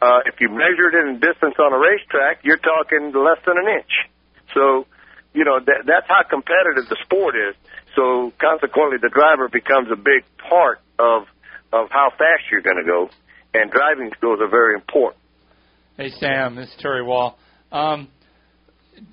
Uh, 0.00 0.20
if 0.26 0.40
you 0.40 0.48
measured 0.48 0.94
it 0.94 1.08
in 1.08 1.18
distance 1.18 1.56
on 1.58 1.72
a 1.72 1.78
racetrack, 1.78 2.44
you're 2.44 2.60
talking 2.60 3.10
less 3.16 3.40
than 3.44 3.58
an 3.58 3.66
inch. 3.66 4.06
So 4.54 4.86
you 5.32 5.44
know 5.44 5.58
that 5.58 5.84
that's 5.86 6.06
how 6.06 6.22
competitive 6.28 6.88
the 6.88 6.96
sport 7.02 7.34
is. 7.34 7.56
So 7.96 8.32
consequently, 8.38 8.98
the 9.00 9.08
driver 9.08 9.48
becomes 9.48 9.90
a 9.90 9.96
big 9.96 10.24
part 10.36 10.80
of 10.98 11.26
of 11.72 11.88
how 11.90 12.10
fast 12.10 12.44
you're 12.50 12.60
going 12.60 12.78
to 12.78 12.84
go, 12.84 13.10
and 13.54 13.70
driving 13.70 14.12
skills 14.16 14.40
are 14.40 14.48
very 14.48 14.74
important. 14.74 15.20
Hey 15.98 16.14
Sam, 16.20 16.54
this 16.54 16.68
is 16.68 16.74
Terry 16.78 17.02
Wall. 17.02 17.36
Um, 17.72 18.06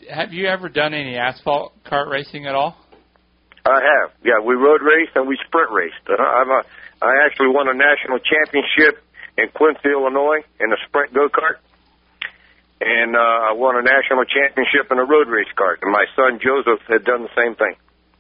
have 0.08 0.34
you 0.34 0.46
ever 0.46 0.70
done 0.70 0.94
any 0.94 1.18
asphalt 1.18 1.74
kart 1.84 2.12
racing 2.12 2.46
at 2.46 2.54
all? 2.54 2.78
I 3.66 3.82
have. 3.82 4.14
Yeah, 4.24 4.38
we 4.46 4.54
road 4.54 4.86
raced 4.86 5.18
and 5.18 5.28
we 5.28 5.36
sprint 5.48 5.72
raced. 5.74 6.06
Uh, 6.06 6.22
I'm 6.22 6.52
a, 6.52 6.62
I 7.02 7.26
actually 7.26 7.50
won 7.50 7.66
a 7.70 7.74
national 7.74 8.22
championship 8.22 9.02
in 9.36 9.50
Quincy, 9.50 9.90
Illinois, 9.90 10.46
in 10.62 10.70
a 10.70 10.78
sprint 10.86 11.12
go 11.12 11.28
kart 11.28 11.58
and 12.82 13.16
uh, 13.16 13.50
I 13.50 13.54
won 13.58 13.78
a 13.78 13.82
national 13.82 14.30
championship 14.30 14.92
in 14.92 15.00
a 15.00 15.06
road 15.10 15.26
race 15.28 15.50
kart. 15.58 15.82
And 15.82 15.92
my 15.92 16.06
son 16.14 16.38
Joseph 16.38 16.86
had 16.86 17.04
done 17.04 17.26
the 17.26 17.34
same 17.34 17.56
thing. 17.56 17.74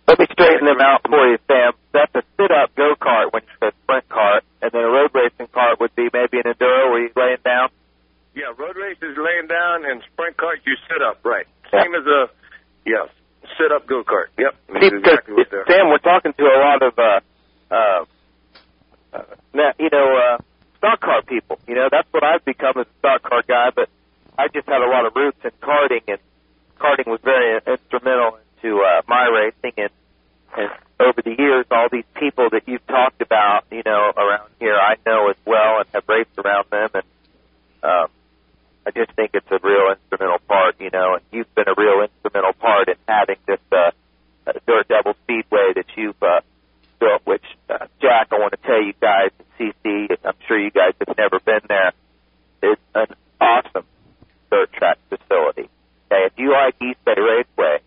Let 0.08 0.17
me 0.17 0.25
straighten 0.34 0.65
them 0.65 0.82
out 0.82 1.06
for 1.06 1.21
you, 1.30 1.38
Sam. 1.45 1.73
That's 1.93 2.13
a 2.17 2.21
sit-up 2.38 2.73
go 2.73 2.93
kart 2.97 3.34
when 3.34 3.41
it's 3.45 3.62
a 3.62 3.78
sprint 3.86 4.10
kart, 4.10 4.41
and 4.62 4.71
then 4.73 4.82
a 4.82 4.89
road 4.89 5.13
racing 5.13 5.54
kart 5.54 5.80
would 5.80 5.93
be 5.93 6.10
maybe 6.13 6.41
an 6.41 6.49
enduro 6.49 6.89
where 6.89 7.01
you're 7.06 7.13
laying 7.13 7.13
down. 7.13 7.14
Yeah, 8.36 8.52
road 8.58 8.76
race 8.76 9.00
is 9.02 9.15
laying 9.17 9.48
down, 9.48 9.86
and 9.86 10.04
sprint 10.12 10.38
kart 10.38 10.60
you 10.65 10.76
sit 10.91 11.02
up. 11.02 11.24
Right, 11.24 11.48
same 11.71 11.93
yeah. 11.93 12.00
as 12.00 12.06
a 12.06 12.21
yeah 12.86 13.06
sit-up 13.58 13.88
go 13.88 14.04
kart. 14.04 14.34
Yep, 14.38 14.54
See, 14.80 14.88
exactly 14.88 15.34
what 15.34 15.50
Sam, 15.50 15.89
we're 15.89 16.00
talking 16.00 16.34
to 16.34 16.43
a 16.43 16.60
lot 16.60 16.82
of 16.84 16.93
uh, 17.00 17.19
uh, 17.71 18.06
uh, 19.13 19.71
you 19.80 19.89
know 19.91 20.08
uh, 20.17 20.38
stock 20.78 21.00
car 21.02 21.21
people. 21.24 21.60
You 21.67 21.76
know, 21.76 21.88
that's 21.91 22.08
what 22.12 22.24
I've 22.24 22.43
become 22.45 22.74
as 22.80 22.88
a 22.88 23.00
stock 23.00 23.24
car 23.24 23.43
guy, 23.48 23.69
but 23.76 23.89
I 24.38 24.48
just 24.48 24.67
had 24.67 24.82
a 24.82 24.89
lot 24.89 25.06
of 25.06 25.15
roots 25.15 25.38
in 25.43 25.52
karting, 25.62 26.04
and 26.08 26.19
karting 26.80 27.08
was 27.08 27.19
very 27.24 27.60
instrumental 27.65 28.39
into 28.58 28.82
uh, 28.82 29.02
my 29.08 29.28
racing. 29.28 29.74
And, 29.78 29.93
and 30.58 30.69
over 31.00 31.21
the 31.21 31.36
years, 31.38 31.65
all 31.71 31.88
these 31.91 32.08
people 32.15 32.50
that 32.52 32.67
you've 32.67 32.86
talked 32.88 33.21
about, 33.21 33.65
you 33.71 33.84
know, 33.86 34.12
around 34.15 34.50
here, 34.60 34.76
I 34.76 34.95
know 35.06 35.30
as 35.30 35.38
well 35.45 35.80
and 35.80 35.88
have 35.93 36.04
raced 36.08 36.38
around 36.38 36.65
them. 36.71 36.89
And 36.93 37.04
um, 37.84 38.08
I 38.86 38.91
just 38.91 39.12
think 39.13 39.32
it's 39.34 39.50
a 39.50 39.60
real 39.63 39.91
instrumental 39.91 40.39
part, 40.48 40.76
you 40.80 40.91
know. 40.91 41.15
And 41.15 41.24
you've 41.32 41.54
been 41.56 41.67
a 41.67 41.74
real 41.76 42.06
instrumental 42.06 42.54
part 42.54 42.88
in 42.88 42.95
having 43.08 43.38
this 43.48 43.60
uh, 43.71 43.91
Dirt 44.67 44.88
Devil 44.88 45.15
Speedway 45.24 45.74
that 45.76 45.86
you've 45.98 46.21
uh, 46.21 46.41
built. 47.00 47.21
Which, 47.26 47.45
uh, 47.69 47.88
Jack, 48.00 48.28
I 48.32 48.36
want 48.36 48.54
to 48.54 48.62
tell 48.62 48.82
you 48.82 48.93
guys, 49.02 49.32
CC, 49.60 50.15
I'm 50.24 50.38
sure 50.48 50.60
you 50.60 50.69
guys 50.69 50.93
have 51.06 51.17
never 51.17 51.39
been 51.39 51.65
there. 51.67 51.91
It's 52.62 52.82
an 52.93 53.08
awesome 53.41 53.86
dirt 54.52 54.71
track 54.74 54.98
facility. 55.10 55.69
Okay, 56.12 56.26
if 56.28 56.34
you 56.38 56.52
like 56.52 56.76
East 56.82 57.04
Bay 57.06 57.17
Raceway, 57.17 57.80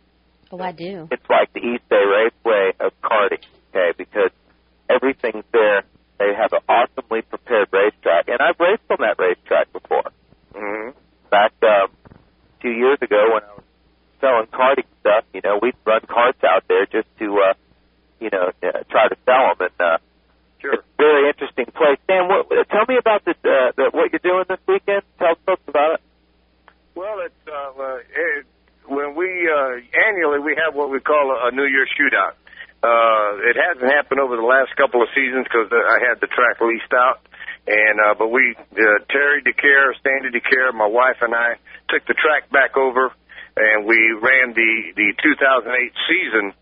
oh, 0.51 0.59
I 0.59 0.73
do. 0.73 1.09
It's 1.13 1.31
like 1.31 1.53
the 1.53 1.61
East 1.61 1.89
Bay 1.89 2.03
Raceway 2.03 2.73
of 2.81 2.93
karting. 3.03 3.45
Okay, 3.71 3.93
because 3.97 4.31
everything's 4.91 5.45
there. 5.53 5.83
They 6.19 6.35
have 6.35 6.53
an 6.53 6.61
awesomely 6.69 7.23
prepared 7.23 7.69
racetrack, 7.73 8.27
and 8.27 8.39
I've 8.41 8.59
raced 8.59 8.83
on 8.91 8.97
that 9.01 9.19
racetrack 9.19 9.73
before. 9.73 10.11
Mm-hmm. 10.59 10.99
Back 11.31 11.53
um, 11.63 11.89
two 12.61 12.71
years 12.71 12.99
ago, 13.01 13.31
when 13.33 13.43
I 13.45 13.55
was 13.55 13.65
selling 14.21 14.47
karting 14.51 14.91
stuff, 15.01 15.25
you 15.33 15.41
know, 15.45 15.59
we'd 15.63 15.77
run 15.87 16.01
karts 16.03 16.43
out 16.43 16.65
there 16.69 16.87
just 16.87 17.07
to, 17.19 17.27
uh, 17.39 17.55
you 18.19 18.31
know, 18.33 18.51
uh, 18.63 18.83
try 18.91 19.07
to 19.07 19.17
sell 19.25 19.55
them, 19.55 19.71
and 19.71 19.79
uh, 19.79 19.99
sure. 20.59 20.75
it's 20.75 20.83
a 20.83 20.97
very 20.97 21.29
interesting 21.29 21.67
place. 21.67 21.99
Sam, 22.07 22.29
about 22.99 23.25
the, 23.25 23.33
uh, 23.33 23.73
the 23.77 23.91
what 23.93 24.13
you're 24.13 24.23
doing 24.23 24.45
this 24.49 24.61
weekend. 24.67 25.03
Tell 25.19 25.35
folks 25.47 25.63
about 25.67 25.95
it. 25.95 26.01
Well, 26.95 27.21
it's 27.25 27.43
uh, 27.47 27.73
uh, 27.79 27.99
it, 28.03 28.47
when 28.87 29.15
we 29.15 29.49
uh, 29.49 29.81
annually 29.95 30.41
we 30.41 30.59
have 30.59 30.75
what 30.75 30.91
we 30.91 31.01
call 31.01 31.31
a, 31.31 31.49
a 31.49 31.51
New 31.53 31.65
Year's 31.65 31.91
shootout. 31.95 32.35
Uh, 32.79 33.51
it 33.51 33.57
hasn't 33.59 33.91
happened 33.91 34.21
over 34.21 34.37
the 34.37 34.47
last 34.47 34.75
couple 34.77 35.03
of 35.03 35.09
seasons 35.15 35.47
because 35.51 35.67
I 35.73 35.99
had 35.99 36.21
the 36.21 36.29
track 36.29 36.61
leased 36.61 36.95
out, 36.95 37.19
and 37.69 38.01
uh, 38.01 38.15
but 38.17 38.33
we 38.33 38.57
uh, 38.57 39.05
Terry 39.13 39.45
DeCare, 39.45 39.93
Sandy 40.01 40.33
DeCare, 40.33 40.73
my 40.73 40.89
wife 40.89 41.21
and 41.21 41.35
I 41.35 41.61
took 41.93 42.07
the 42.09 42.17
track 42.17 42.49
back 42.51 42.77
over, 42.77 43.13
and 43.57 43.85
we 43.85 44.17
ran 44.17 44.57
the 44.57 44.97
the 44.97 45.13
2008 45.21 45.93
season 46.09 46.57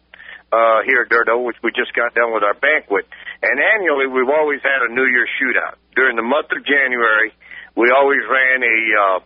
uh, 0.50 0.82
here 0.82 1.06
at 1.06 1.08
Dirt 1.08 1.30
which 1.46 1.56
we 1.62 1.70
just 1.70 1.94
got 1.94 2.14
done 2.14 2.34
with 2.34 2.42
our 2.42 2.58
banquet. 2.58 3.06
And 3.42 3.54
annually, 3.54 4.10
we've 4.10 4.34
always 4.34 4.58
had 4.66 4.82
a 4.82 4.90
New 4.92 5.06
Year's 5.06 5.30
shootout. 5.38 5.78
During 5.94 6.16
the 6.16 6.26
month 6.26 6.50
of 6.50 6.66
January, 6.66 7.30
we 7.76 7.94
always 7.94 8.26
ran 8.26 8.66
a 8.66 8.78
uh, 8.98 9.18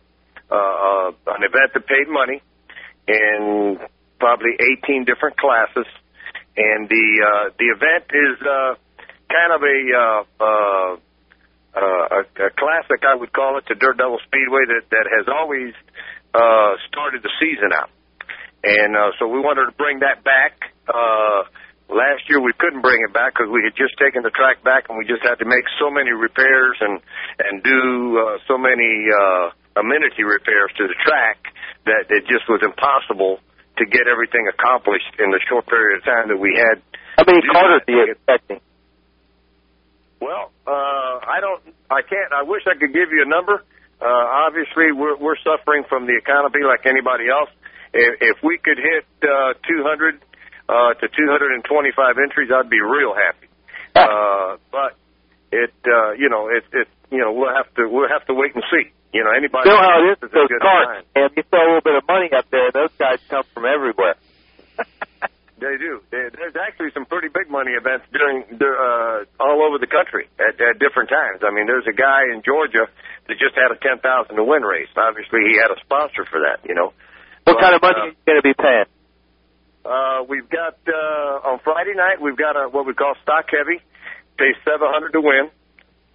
uh, 0.53 1.09
an 1.33 1.43
event 1.49 1.73
that 1.73 1.87
paid 1.89 2.09
money 2.13 2.43
in 3.09 3.79
probably 4.19 4.53
18 4.85 5.05
different 5.05 5.39
classes, 5.39 5.89
and 6.57 6.89
the 6.93 7.07
uh, 7.25 7.45
the 7.57 7.73
event 7.73 8.05
is 8.13 8.37
uh, 8.45 8.75
kind 9.31 9.53
of 9.55 9.63
a, 9.63 9.79
uh, 9.95 10.21
uh, 10.43 10.97
uh, 11.75 11.81
a 11.81 12.21
a 12.47 12.51
classic, 12.57 13.07
I 13.07 13.15
would 13.15 13.33
call 13.33 13.59
it, 13.59 13.67
to 13.69 13.75
Dirt 13.75 13.99
Devil 13.99 14.19
Speedway 14.27 14.67
that 14.67 14.91
that 14.91 15.07
has 15.07 15.27
always 15.31 15.75
uh, 16.35 16.75
started 16.89 17.23
the 17.23 17.31
season 17.39 17.71
out, 17.75 17.91
and 18.65 18.97
uh, 18.97 19.11
so 19.19 19.29
we 19.29 19.39
wanted 19.39 19.67
to 19.71 19.77
bring 19.77 20.01
that 20.01 20.25
back. 20.25 20.75
Uh, 20.89 21.47
last 21.91 22.27
year 22.31 22.41
we 22.41 22.55
couldn't 22.59 22.83
bring 22.83 23.03
it 23.03 23.13
back 23.13 23.35
because 23.35 23.51
we 23.51 23.63
had 23.67 23.75
just 23.75 23.99
taken 23.99 24.23
the 24.23 24.31
track 24.31 24.63
back 24.63 24.87
and 24.89 24.99
we 24.99 25.05
just 25.07 25.23
had 25.23 25.39
to 25.43 25.47
make 25.47 25.67
so 25.79 25.91
many 25.91 26.11
repairs 26.11 26.79
and 26.81 27.03
and 27.39 27.63
do 27.63 28.19
uh, 28.19 28.39
so 28.47 28.59
many 28.59 29.11
uh, 29.11 29.51
amenity 29.79 30.23
repairs 30.23 30.71
to 30.79 30.87
the 30.87 30.99
track 31.03 31.39
that 31.87 32.07
it 32.11 32.27
just 32.31 32.47
was 32.47 32.63
impossible 32.63 33.39
to 33.79 33.85
get 33.87 34.07
everything 34.07 34.47
accomplished 34.51 35.11
in 35.19 35.31
the 35.31 35.41
short 35.49 35.67
period 35.67 35.99
of 35.99 36.05
time 36.05 36.29
that 36.29 36.39
we 36.39 36.53
had. 36.55 36.83
How 37.17 37.25
many 37.27 37.43
cars 37.47 37.83
are 37.83 37.91
you 37.91 38.13
expecting? 38.13 38.61
Well, 40.21 40.53
uh, 40.67 41.25
I 41.25 41.41
don't, 41.41 41.63
I 41.91 42.03
can't. 42.05 42.33
I 42.33 42.45
wish 42.45 42.63
I 42.69 42.77
could 42.79 42.93
give 42.93 43.09
you 43.11 43.25
a 43.25 43.29
number. 43.29 43.65
Uh, 44.01 44.47
obviously, 44.47 44.93
we're 44.93 45.17
we're 45.17 45.41
suffering 45.45 45.85
from 45.89 46.07
the 46.07 46.17
economy 46.17 46.65
like 46.65 46.85
anybody 46.85 47.29
else. 47.29 47.49
If, 47.93 48.21
if 48.21 48.37
we 48.45 48.57
could 48.63 48.79
hit 48.79 49.05
uh, 49.25 49.59
200 49.67 50.21
uh, 50.69 50.95
to 50.95 51.05
225 51.09 52.17
entries, 52.23 52.49
I'd 52.55 52.71
be 52.71 52.81
real 52.81 53.13
happy. 53.13 53.49
Uh, 53.97 54.57
but 54.71 54.95
it, 55.51 55.75
uh, 55.85 56.13
you 56.15 56.31
know, 56.31 56.49
it, 56.49 56.63
it, 56.73 56.89
you 57.11 57.19
know, 57.19 57.33
we'll 57.33 57.53
have 57.53 57.73
to 57.75 57.89
we'll 57.89 58.09
have 58.09 58.25
to 58.27 58.35
wait 58.35 58.55
and 58.55 58.65
see. 58.71 58.93
You 59.13 59.25
know, 59.25 59.35
anybody. 59.35 59.67
Still, 59.67 59.83
how 59.83 60.07
it 60.07 60.15
is 60.15 60.31
those 60.31 60.49
karts, 60.63 61.03
and 61.17 61.31
you 61.35 61.43
throw 61.51 61.59
a 61.59 61.67
little 61.67 61.83
bit 61.83 61.97
of 61.99 62.07
money 62.07 62.31
up 62.31 62.47
there. 62.53 62.71
Those 62.71 62.95
guys 62.97 63.19
come 63.29 63.43
from 63.53 63.67
everywhere. 63.67 64.15
They 65.61 65.77
do. 65.77 66.01
There's 66.09 66.57
actually 66.57 66.89
some 66.97 67.05
pretty 67.05 67.29
big 67.29 67.53
money 67.53 67.77
events 67.77 68.09
during 68.17 68.49
uh, 68.49 69.29
all 69.37 69.61
over 69.61 69.77
the 69.77 69.87
country 69.93 70.25
at, 70.41 70.57
at 70.57 70.81
different 70.81 71.13
times. 71.13 71.45
I 71.45 71.53
mean, 71.53 71.69
there's 71.69 71.85
a 71.85 71.93
guy 71.93 72.33
in 72.33 72.41
Georgia 72.41 72.89
that 73.29 73.37
just 73.37 73.53
had 73.61 73.69
a 73.69 73.77
ten 73.77 74.01
thousand 74.01 74.41
to 74.41 74.45
win 74.45 74.65
race. 74.65 74.89
Obviously, 74.97 75.45
he 75.53 75.61
had 75.61 75.69
a 75.69 75.77
sponsor 75.85 76.25
for 76.33 76.41
that. 76.49 76.65
You 76.65 76.73
know. 76.73 76.97
What 77.45 77.61
but, 77.61 77.61
kind 77.61 77.75
of 77.77 77.83
money 77.85 78.01
uh, 78.01 78.05
are 78.05 78.09
you 78.09 78.25
going 78.25 78.41
to 78.41 78.49
be 78.49 78.57
paying? 78.57 78.89
Uh, 79.85 80.25
we've 80.29 80.49
got 80.49 80.81
uh, 80.89 81.53
on 81.53 81.61
Friday 81.61 81.93
night. 81.93 82.25
We've 82.25 82.41
got 82.41 82.57
a 82.57 82.73
what 82.73 82.89
we 82.89 82.97
call 82.97 83.13
stock 83.21 83.53
heavy. 83.53 83.85
Pays 84.41 84.57
seven 84.65 84.89
hundred 84.89 85.13
to 85.13 85.21
win. 85.21 85.53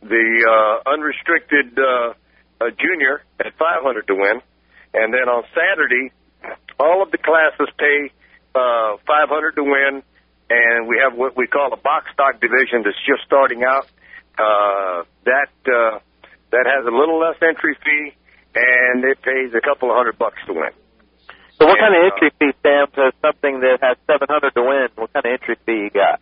The 0.01 0.25
uh, 0.41 0.89
unrestricted 0.89 1.77
uh, 1.77 2.17
uh, 2.61 2.73
junior 2.81 3.21
at 3.37 3.53
five 3.61 3.85
hundred 3.85 4.09
to 4.09 4.15
win, 4.17 4.41
and 4.97 5.13
then 5.13 5.29
on 5.29 5.45
Saturday, 5.53 6.09
all 6.81 7.05
of 7.05 7.13
the 7.13 7.21
classes 7.21 7.69
pay 7.77 8.09
uh, 8.55 8.97
500 9.05 9.55
to 9.55 9.63
win, 9.63 10.03
and 10.49 10.87
we 10.87 11.01
have 11.03 11.17
what 11.17 11.35
we 11.35 11.47
call 11.47 11.73
a 11.73 11.77
box 11.77 12.07
stock 12.13 12.39
division 12.39 12.83
that's 12.83 12.99
just 13.05 13.23
starting 13.25 13.63
out. 13.63 13.87
Uh, 14.37 15.03
that 15.23 15.51
uh, 15.67 15.99
that 16.51 16.65
has 16.67 16.85
a 16.85 16.91
little 16.91 17.19
less 17.19 17.35
entry 17.41 17.75
fee, 17.83 18.15
and 18.55 19.03
it 19.03 19.21
pays 19.21 19.53
a 19.55 19.61
couple 19.61 19.89
of 19.89 19.95
hundred 19.95 20.17
bucks 20.17 20.39
to 20.47 20.53
win. 20.53 20.71
So, 21.57 21.65
what 21.65 21.79
and, 21.79 21.87
kind 21.87 21.95
of 21.95 22.01
entry 22.11 22.31
uh, 22.31 22.39
fee, 22.39 22.53
Sam, 22.63 22.87
to 22.95 23.11
something 23.21 23.61
that 23.61 23.79
has 23.81 23.97
700 24.07 24.51
to 24.55 24.61
win? 24.61 24.87
What 24.95 25.13
kind 25.13 25.25
of 25.25 25.31
entry 25.31 25.55
fee 25.65 25.87
you 25.87 25.89
got? 25.89 26.19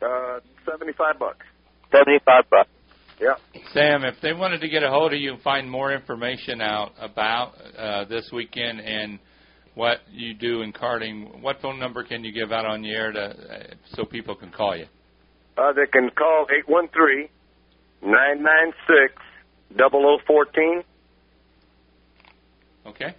Uh, 0.00 0.40
75 0.70 1.18
bucks. 1.18 1.46
75 1.90 2.44
bucks. 2.50 2.70
Yeah. 3.20 3.34
Sam, 3.72 4.04
if 4.04 4.20
they 4.20 4.32
wanted 4.32 4.60
to 4.60 4.68
get 4.68 4.82
a 4.82 4.90
hold 4.90 5.12
of 5.12 5.18
you 5.18 5.32
and 5.32 5.42
find 5.42 5.70
more 5.70 5.92
information 5.92 6.60
out 6.60 6.92
about 7.00 7.54
uh, 7.76 8.04
this 8.04 8.28
weekend 8.32 8.80
and 8.80 9.18
what 9.76 10.00
you 10.10 10.32
do 10.32 10.62
in 10.62 10.72
karting, 10.72 11.42
what 11.42 11.60
phone 11.60 11.78
number 11.78 12.02
can 12.02 12.24
you 12.24 12.32
give 12.32 12.50
out 12.50 12.64
on 12.64 12.80
the 12.80 12.90
air 12.90 13.12
to 13.12 13.20
uh, 13.20 13.74
so 13.94 14.04
people 14.04 14.34
can 14.34 14.50
call 14.50 14.74
you? 14.74 14.86
Uh, 15.56 15.72
they 15.72 15.86
can 15.86 16.10
call 16.10 16.46
eight 16.50 16.68
one 16.68 16.88
three 16.88 17.28
nine 18.02 18.42
nine 18.42 18.72
six 18.88 19.14
double 19.76 20.08
o 20.08 20.18
fourteen. 20.26 20.82
Okay. 22.86 23.14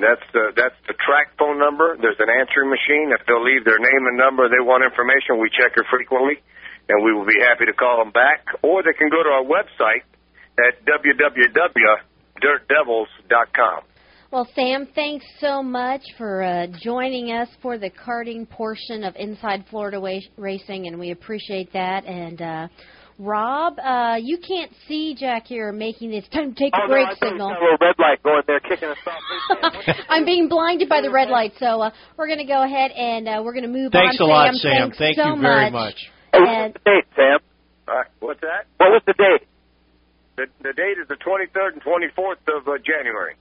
That's 0.00 0.24
the 0.32 0.52
that's 0.56 0.74
the 0.88 0.94
track 0.98 1.36
phone 1.38 1.58
number. 1.58 1.96
There's 2.00 2.18
an 2.18 2.28
answering 2.28 2.70
machine. 2.70 3.12
If 3.14 3.24
they'll 3.26 3.44
leave 3.44 3.64
their 3.64 3.78
name 3.78 4.06
and 4.10 4.18
number, 4.18 4.48
they 4.48 4.58
want 4.58 4.82
information. 4.82 5.38
We 5.38 5.48
check 5.50 5.76
it 5.76 5.86
frequently, 5.90 6.42
and 6.88 7.04
we 7.04 7.12
will 7.14 7.26
be 7.26 7.38
happy 7.38 7.66
to 7.66 7.72
call 7.72 7.98
them 8.02 8.10
back. 8.10 8.46
Or 8.62 8.82
they 8.82 8.94
can 8.98 9.10
go 9.10 9.22
to 9.22 9.28
our 9.30 9.44
website 9.44 10.02
at 10.58 10.84
www.dirtdevils.com. 10.88 13.82
Well, 14.32 14.48
Sam, 14.54 14.86
thanks 14.94 15.26
so 15.40 15.60
much 15.60 16.02
for 16.16 16.44
uh, 16.44 16.68
joining 16.80 17.32
us 17.32 17.48
for 17.62 17.78
the 17.78 17.90
karting 17.90 18.48
portion 18.48 19.02
of 19.02 19.16
Inside 19.16 19.64
Florida 19.68 20.00
wa- 20.00 20.20
Racing, 20.36 20.86
and 20.86 21.00
we 21.00 21.10
appreciate 21.10 21.72
that. 21.72 22.04
And 22.04 22.40
uh, 22.40 22.68
Rob, 23.18 23.80
uh, 23.80 24.18
you 24.22 24.38
can't 24.38 24.70
see 24.86 25.16
Jack 25.18 25.46
here 25.46 25.72
making 25.72 26.12
this 26.12 26.28
time 26.32 26.54
to 26.54 26.56
take 26.56 26.72
oh, 26.76 26.84
a 26.84 26.88
break 26.88 27.08
no, 27.08 27.28
signal. 27.28 27.48
a 27.48 27.58
little 27.58 27.76
red 27.80 27.96
light 27.98 28.22
going 28.22 28.42
there, 28.46 28.60
kicking 28.60 28.90
us 28.90 28.98
off. 29.04 29.74
I'm 30.08 30.24
being 30.24 30.48
blinded 30.48 30.88
by 30.88 31.00
the 31.00 31.10
red 31.10 31.28
light, 31.28 31.54
so 31.58 31.82
uh, 31.82 31.90
we're 32.16 32.28
going 32.28 32.38
to 32.38 32.44
go 32.44 32.62
ahead 32.62 32.92
and 32.92 33.26
uh, 33.26 33.42
we're 33.44 33.52
going 33.52 33.64
to 33.64 33.68
move 33.68 33.90
thanks 33.90 34.16
on. 34.20 34.28
Thanks 34.28 34.30
a 34.30 34.30
lot, 34.30 34.54
Sam. 34.54 34.60
Sam. 34.62 34.80
Thanks 34.90 34.98
Thank 34.98 35.16
so 35.16 35.34
you 35.34 35.42
very 35.42 35.70
much. 35.72 35.72
much. 35.72 36.10
Hey, 36.32 36.38
what's 36.38 36.74
the 36.74 36.80
date, 36.86 37.06
Sam? 37.16 37.38
Uh, 37.88 38.02
what's 38.20 38.40
that? 38.42 38.70
What 38.76 38.90
was 38.90 39.02
the 39.08 39.14
date? 39.14 39.48
The, 40.36 40.46
the 40.62 40.72
date 40.72 41.02
is 41.02 41.08
the 41.08 41.16
23rd 41.18 41.72
and 41.72 41.82
24th 41.82 42.46
of 42.46 42.68
uh, 42.68 42.78
January. 42.78 43.34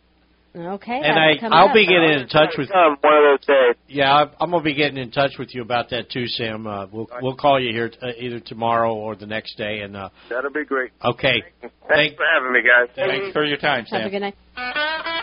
Okay. 0.56 1.00
And 1.04 1.20
I, 1.20 1.36
I'll 1.56 1.70
up. 1.70 1.74
be 1.74 1.86
getting 1.86 2.22
in 2.22 2.28
touch 2.28 2.56
with. 2.58 2.72
Come 2.72 2.98
one 3.02 3.14
of 3.14 3.40
those 3.40 3.46
days. 3.46 3.76
Yeah, 3.88 4.26
I'm 4.40 4.50
gonna 4.50 4.64
be 4.64 4.74
getting 4.74 4.98
in 4.98 5.12
touch 5.12 5.34
with 5.38 5.54
you 5.54 5.62
about 5.62 5.92
that 5.92 6.10
too, 6.10 6.28
Sam. 6.28 6.66
Uh, 6.66 6.88
we'll 6.88 7.08
we'll 7.22 7.36
call 7.36 7.60
you 7.60 7.72
here 7.72 7.90
t- 7.90 7.98
uh, 8.02 8.12
either 8.18 8.40
tomorrow 8.40 8.94
or 8.94 9.16
the 9.16 9.28
next 9.28 9.58
day, 9.58 9.82
and 9.82 9.96
uh, 9.96 10.10
that'll 10.30 10.52
be 10.52 10.66
great. 10.66 10.92
Okay. 11.04 11.44
Thanks 11.62 11.76
Thank, 11.88 12.18
for 12.18 12.26
having 12.34 12.52
me, 12.52 12.62
guys. 12.62 12.90
Thanks 12.96 13.34
for 13.34 13.46
your 13.46 13.58
time, 13.58 13.86
Sam. 13.88 14.02
Have 14.02 14.08
a 14.08 14.12
good 14.12 14.34
night. 14.56 15.16